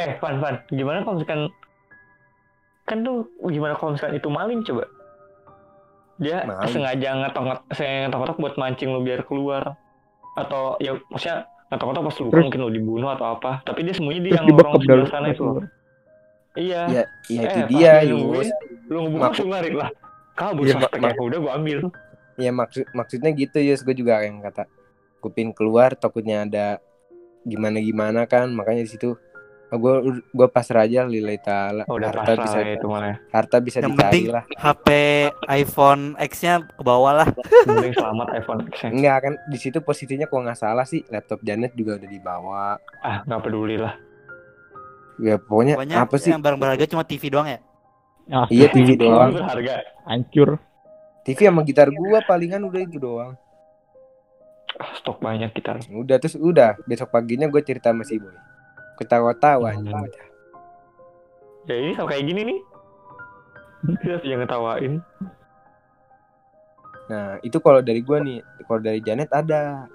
Eh, 0.00 0.16
Van, 0.16 0.36
Van, 0.38 0.56
gimana 0.68 1.02
kalau 1.02 1.14
misalkan 1.14 1.42
kan 2.82 2.98
tuh 3.00 3.18
gimana 3.44 3.74
kalau 3.74 3.92
misalkan 3.92 4.16
itu 4.16 4.28
maling 4.28 4.60
coba? 4.62 4.84
Dia 6.16 6.44
Maling. 6.44 6.68
sengaja 6.68 7.08
ngetok 7.18 7.44
sengaja 7.70 7.96
ngetok 8.08 8.38
buat 8.38 8.54
mancing 8.56 8.88
lu 8.88 9.00
biar 9.00 9.24
keluar 9.24 9.76
atau 10.34 10.76
ya 10.78 10.92
maksudnya 11.06 11.44
ngetok-ngetok 11.68 12.02
pas 12.02 12.14
Terus- 12.14 12.44
mungkin 12.44 12.60
lu 12.60 12.70
dibunuh 12.70 13.08
atau 13.10 13.26
apa 13.34 13.60
tapi 13.62 13.82
dia 13.82 13.92
sembunyi 13.92 14.20
di 14.20 14.28
Terus 14.28 14.36
yang 14.36 14.46
dibekap 14.46 14.68
lorong 14.68 14.82
dalam 14.82 15.00
sebelah 15.00 15.10
sana 15.10 15.26
itu 15.28 15.42
loh. 15.42 15.54
iya 16.52 16.82
Ya, 16.88 17.02
ya 17.28 17.40
itu 17.46 17.58
Eh, 17.58 17.66
dia 17.68 17.92
dia 18.02 18.10
Yus. 18.10 18.48
lu 18.86 18.98
ngebuka 19.00 19.16
Mak- 19.16 19.28
langsung 19.30 19.48
lari 19.48 19.70
lah 19.70 19.88
kabur 20.34 20.64
Iya, 20.64 20.74
suspek 20.76 20.98
mak- 20.98 21.12
ya 21.12 21.20
udah 21.20 21.38
gua 21.38 21.52
ambil 21.54 21.78
Ya 22.36 22.50
maksud 22.50 22.84
maksudnya 22.90 23.30
gitu 23.32 23.58
Yus. 23.60 23.80
Gue 23.80 23.92
juga 23.92 24.20
yang 24.20 24.40
kata 24.40 24.64
kupin 25.20 25.52
keluar 25.52 25.92
takutnya 25.92 26.42
ada 26.42 26.80
gimana 27.42 27.76
gimana 27.78 28.24
kan 28.24 28.48
makanya 28.50 28.80
di 28.82 28.90
situ 28.90 29.12
gue 29.70 29.94
gue 30.26 30.48
pasrah 30.50 30.82
aja 30.82 31.06
lillahi 31.06 31.38
taala 31.38 31.86
oh, 31.86 31.94
udah 31.94 32.10
harta 32.10 32.32
bisa 32.42 32.58
ya 32.58 32.74
itu 32.74 32.86
malah 32.90 33.22
harta 33.30 33.56
bisa 33.62 33.78
Yang 33.78 33.94
dicari 33.94 34.02
penting- 34.02 34.26
lah. 34.34 34.44
HP 34.58 34.88
iPhone 35.46 36.02
X-nya 36.18 36.54
ke 36.66 36.82
bawah 36.82 37.12
lah. 37.22 37.28
mending 37.70 37.94
selamat 37.94 38.28
iPhone 38.34 38.60
X 38.66 38.74
-nya. 38.82 38.90
enggak 38.90 39.16
kan 39.22 39.32
di 39.46 39.58
situ 39.62 39.78
posisinya 39.78 40.26
kalau 40.26 40.42
nggak 40.42 40.58
salah 40.58 40.82
sih. 40.82 41.06
Laptop 41.06 41.38
Janet 41.46 41.78
juga 41.78 42.02
udah 42.02 42.10
dibawa. 42.10 42.66
Ah 42.98 43.22
nggak 43.22 43.40
peduli 43.40 43.78
lah. 43.78 43.94
Ya 45.22 45.38
pokoknya, 45.38 45.78
Pokoknya 45.78 45.96
apa 46.02 46.16
sih? 46.18 46.32
yang 46.32 46.42
barang 46.42 46.58
berharga 46.58 46.84
cuma 46.88 47.04
TV 47.06 47.22
doang 47.30 47.46
ya. 47.46 47.60
Ah, 48.26 48.46
iya 48.50 48.66
TV 48.66 48.98
doang. 48.98 49.30
berharga 49.30 49.86
hancur. 50.02 50.58
TV 51.22 51.46
sama 51.46 51.62
gitar 51.62 51.92
gua 51.92 52.18
palingan 52.26 52.64
udah 52.64 52.80
itu 52.80 52.98
doang. 52.98 53.38
Ah, 54.80 54.90
stok 54.96 55.20
banyak 55.20 55.52
kita 55.52 55.78
udah 55.92 56.16
terus 56.18 56.34
udah. 56.34 56.74
Besok 56.88 57.12
paginya 57.12 57.46
gue 57.46 57.60
cerita 57.60 57.92
sama 57.92 58.00
si 58.02 58.16
boy 58.16 58.32
ketawa-tawa 59.00 59.72
Hmm. 59.72 59.88
udah. 59.88 60.26
ya 61.64 61.74
ini 61.74 61.92
sama 61.92 62.08
kayak 62.08 62.24
gini 62.24 62.40
nih 62.44 62.58
Dia 63.98 64.20
yang 64.22 64.40
ngetawain 64.40 65.00
nah 67.06 67.40
itu 67.40 67.58
kalau 67.58 67.80
dari 67.80 68.00
gua 68.00 68.20
nih 68.20 68.38
kalau 68.64 68.80
dari 68.80 69.00
Janet 69.00 69.30
ada 69.30 69.88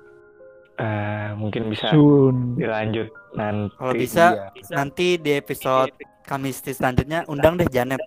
Ah, 0.75 1.31
mungkin 1.33 1.71
bisa 1.71 1.87
Sun. 1.87 2.59
dilanjut 2.59 3.07
nanti 3.31 3.71
Kalau 3.71 3.93
bisa 3.95 4.25
Iya. 4.51 4.75
nanti 4.75 5.07
di 5.15 5.31
episode 5.33 5.87
Kamis 6.21 6.59
selanjutnya 6.59 7.23
undang 7.25 7.55
deh 7.55 7.63
Janet. 7.65 8.01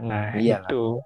nah 0.00 0.34
Iyalah. 0.34 0.66
itu 0.66 0.98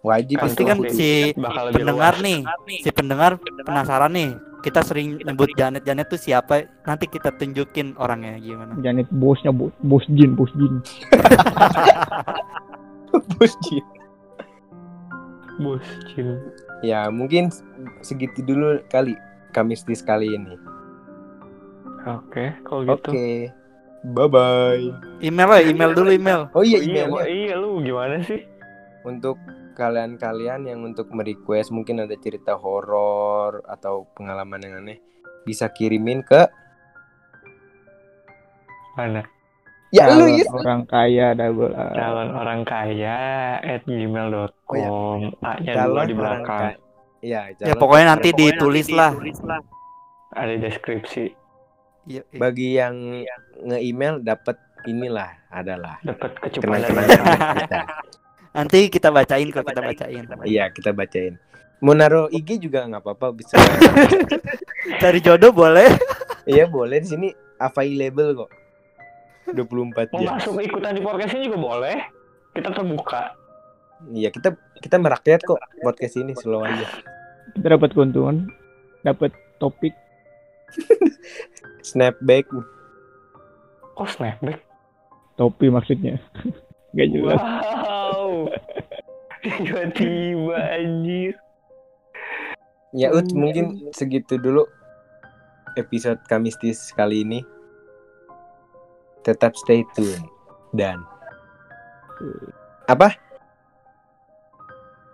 wajib 0.00 0.38
Pasti 0.38 0.62
kan 0.62 0.78
kudu. 0.78 0.90
si 0.90 1.10
bakal 1.34 1.62
lebih 1.68 1.76
pendengar 1.82 2.14
nih, 2.18 2.38
si 2.80 2.90
pendengar 2.90 3.32
penasaran 3.62 4.12
nih. 4.12 4.30
Kita 4.58 4.82
sering 4.82 5.22
nyebut 5.22 5.54
Janet 5.54 5.86
Janet 5.86 6.10
tuh 6.10 6.18
siapa? 6.18 6.66
Nanti 6.82 7.06
kita 7.06 7.30
tunjukin 7.30 7.94
orangnya 7.94 8.38
gimana. 8.38 8.74
Janet 8.78 9.06
bosnya 9.08 9.54
bos, 9.54 9.70
bos 9.80 10.02
jin, 10.08 10.34
bos 10.34 10.50
jin. 10.54 10.82
Bos 13.38 13.54
Jin. 13.64 13.84
bos 15.58 15.82
Cil. 16.08 16.38
ya 16.82 17.08
mungkin 17.08 17.50
segitu 18.00 18.44
dulu 18.44 18.78
kali 18.86 19.14
Kamistis 19.50 20.02
kali 20.02 20.30
ini 20.30 20.54
oke 22.04 22.54
kalau 22.62 22.86
oke 22.86 23.10
gitu 23.10 23.10
bye 24.14 24.30
bye 24.30 24.78
Email 25.18 25.48
lah, 25.48 25.60
email 25.60 25.90
dulu 25.92 26.10
email. 26.12 26.46
oh 26.52 26.62
iya 26.62 26.78
iya, 26.78 27.06
emailnya 27.06 27.26
iya 27.26 27.54
lu 27.58 27.82
gimana 27.82 28.22
sih 28.22 28.46
untuk 29.02 29.34
kalian-kalian 29.78 30.66
yang 30.66 30.82
untuk 30.82 31.08
merequest 31.08 31.70
mungkin 31.70 32.02
ada 32.02 32.12
cerita 32.14 32.52
horor 32.52 33.62
atau 33.64 34.10
pengalaman 34.12 34.58
yang 34.58 34.74
aneh 34.76 34.98
bisa 35.44 35.70
kirimin 35.70 36.20
ke 36.20 36.42
mana 38.94 39.22
ya 39.88 40.10
lu 40.10 40.26
Calon 40.26 40.36
Yus. 40.36 40.48
orang 40.52 40.80
kaya 40.84 41.26
double 41.32 41.72
A. 41.72 41.84
calon 41.92 42.28
orang 42.32 42.60
kaya 42.62 43.18
at 43.56 43.82
gmail.com 43.86 44.52
Oh, 44.68 45.16
iya. 45.16 45.30
A-nya 45.40 45.72
dua 45.72 45.80
calon 45.80 46.04
di 46.04 46.14
belakang 46.14 46.44
kaya 46.44 46.74
ya, 47.20 47.40
Ya 47.48 47.56
calon- 47.56 47.78
pokoknya 47.78 48.06
nanti 48.08 48.28
ditulis 48.32 48.88
lah. 48.90 49.12
ada 50.30 50.54
deskripsi 50.54 51.32
Iya, 52.04 52.20
iya. 52.22 52.36
bagi 52.36 52.68
yang 52.74 52.94
nge-email 53.62 54.20
dapat 54.20 54.56
inilah 54.84 55.28
adalah 55.48 55.96
dapat 56.02 56.30
kecupan 56.38 56.78
dari 56.78 56.88
kenang-kenangan 56.88 57.40
kita 57.58 57.80
Nanti 58.52 58.88
kita 58.88 59.12
bacain 59.12 59.48
kalau 59.52 59.66
kita 59.66 59.82
bacain. 59.84 60.24
iya 60.48 60.72
kita 60.72 60.90
bacain. 60.96 61.36
Mau 61.78 61.94
naruh 61.94 62.26
IG 62.34 62.58
juga 62.58 62.88
nggak 62.90 63.02
apa-apa 63.06 63.30
bisa. 63.36 63.54
Cari 65.02 65.22
jodoh 65.22 65.54
boleh. 65.54 65.86
iya 66.48 66.66
boleh. 66.66 66.98
Di 66.98 67.08
sini 67.14 67.28
available 67.60 68.46
kok. 68.46 68.50
24 69.54 70.12
mau 70.12 70.20
jam. 70.20 70.36
Masuk 70.36 70.60
ikutan 70.60 70.92
di 70.98 71.02
podcast 71.04 71.32
ini 71.38 71.42
juga 71.48 71.58
boleh. 71.60 71.96
Kita 72.52 72.68
terbuka. 72.74 73.22
Iya 74.10 74.30
kita 74.30 74.54
kita 74.78 74.96
merakyat 74.98 75.42
kok 75.46 75.58
podcast 75.82 76.14
ini 76.18 76.34
slow 76.34 76.66
aja. 76.66 76.86
Kita 77.54 77.78
dapat 77.78 77.90
keuntungan, 77.94 78.50
dapat 79.06 79.30
topik. 79.62 79.94
snapback. 81.88 82.44
Oh 83.94 84.08
snapback? 84.08 84.60
Topi 85.38 85.70
maksudnya. 85.70 86.18
Gak 86.96 87.08
jelas. 87.12 87.38
wow 87.38 87.97
tiba-tiba 89.62 90.58
anjir 90.72 91.34
Ya 92.90 93.12
Ut, 93.12 93.28
mungkin 93.30 93.92
segitu 93.92 94.40
dulu 94.40 94.64
episode 95.76 96.16
Kamistis 96.24 96.88
kali 96.90 97.20
ini. 97.20 97.44
Tetap 99.20 99.52
stay 99.54 99.84
tune 99.92 100.24
dan 100.72 101.04
apa? 102.88 103.12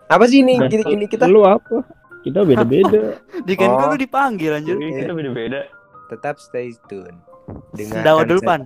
Apa 0.07 0.23
sih 0.23 0.39
ini? 0.39 0.55
Dan- 0.55 0.71
Ini, 0.71 0.83
ini 0.87 1.05
kita 1.05 1.27
Lu 1.27 1.43
apa? 1.43 1.83
Kita 2.23 2.41
beda-beda. 2.41 3.19
Di 3.47 3.53
kan 3.53 3.69
Oh. 3.69 3.91
lu 3.91 3.99
dipanggil 3.99 4.55
anjir. 4.55 4.79
Jadi 4.79 4.95
kita 4.95 5.11
beda-beda 5.11 5.67
tetap 6.07 6.39
stay 6.39 6.71
tune. 6.87 7.19
Sendawa 7.75 8.23
dulu, 8.23 8.39
Pan. 8.39 8.63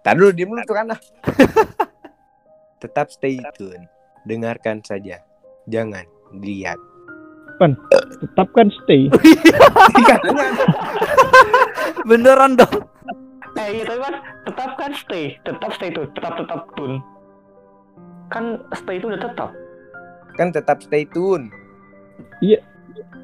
Tadi 0.00 0.16
dulu 0.16 0.30
diem 0.32 0.48
dulu 0.48 0.62
tuh 0.64 0.74
kan 0.74 0.86
tetap 2.82 3.12
stay 3.12 3.38
tune. 3.52 3.84
Dengarkan 4.26 4.82
saja. 4.82 5.22
Jangan 5.66 6.02
lihat. 6.36 6.76
Tetap 8.20 8.48
kan 8.52 8.68
stay. 8.76 9.06
Beneran 12.04 12.54
dong. 12.54 12.76
eh 13.56 13.72
iya 13.72 13.88
tapi 13.88 13.96
kan 13.98 14.14
tetap 14.44 14.70
kan 14.76 14.92
stay 14.94 15.32
tetap 15.40 15.72
stay 15.72 15.88
tuh 15.88 16.04
tetap 16.12 16.36
tetap 16.36 16.68
tune 16.76 17.00
kan 18.28 18.44
stay 18.76 19.00
itu 19.00 19.08
udah 19.08 19.16
tetap 19.18 19.48
kan 20.36 20.52
tetap 20.52 20.76
stay 20.78 21.08
tune. 21.08 21.48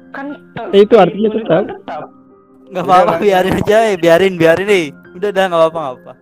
kan 0.09 0.25
te- 0.57 0.65
Stay 0.67 0.81
itu 0.81 0.95
artinya 0.97 1.29
tetap. 1.29 1.45
kan 1.45 1.65
tetap 1.69 2.03
nggak 2.65 2.81
Udah, 2.81 2.97
apa-apa 2.97 3.21
biarin 3.21 3.55
aja 3.55 3.77
ya 3.85 3.95
biarin 3.95 4.33
biarin 4.35 4.65
nih 4.65 4.85
udah 5.13 5.29
dah 5.29 5.45
nggak 5.45 5.61
apa-apa 5.61 5.79
nggak 5.79 5.93
apa 5.93 6.13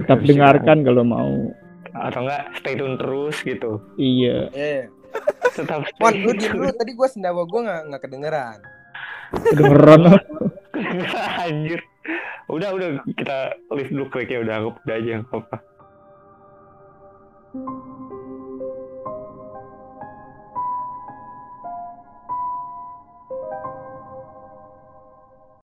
tetap 0.00 0.18
dengarkan 0.24 0.78
kalau 0.80 1.04
mau 1.04 1.32
atau 2.06 2.20
enggak 2.24 2.42
stay 2.62 2.74
tune 2.78 2.96
terus 2.96 3.36
gitu. 3.42 3.82
Iya. 3.98 4.38
Eh, 4.54 4.82
tetap 5.56 5.82
Mon, 5.98 6.14
lu 6.14 6.32
diem 6.36 6.54
dulu. 6.54 6.70
Tadi 6.72 6.92
gua 6.94 7.08
sendawa 7.10 7.42
gua 7.48 7.60
nggak 7.66 7.82
nggak 7.90 8.02
kedengeran. 8.06 8.58
kedengeran. 9.34 10.00
Anjir. 11.44 11.80
Udah 12.48 12.72
udah 12.72 12.88
kita 13.12 13.38
lift 13.76 13.92
dulu 13.92 14.06
kliknya 14.08 14.40
udah 14.40 14.54
anggap 14.56 14.74
udah 14.80 14.96
aja 14.96 15.10
nggak 15.20 15.36
apa 15.36 15.56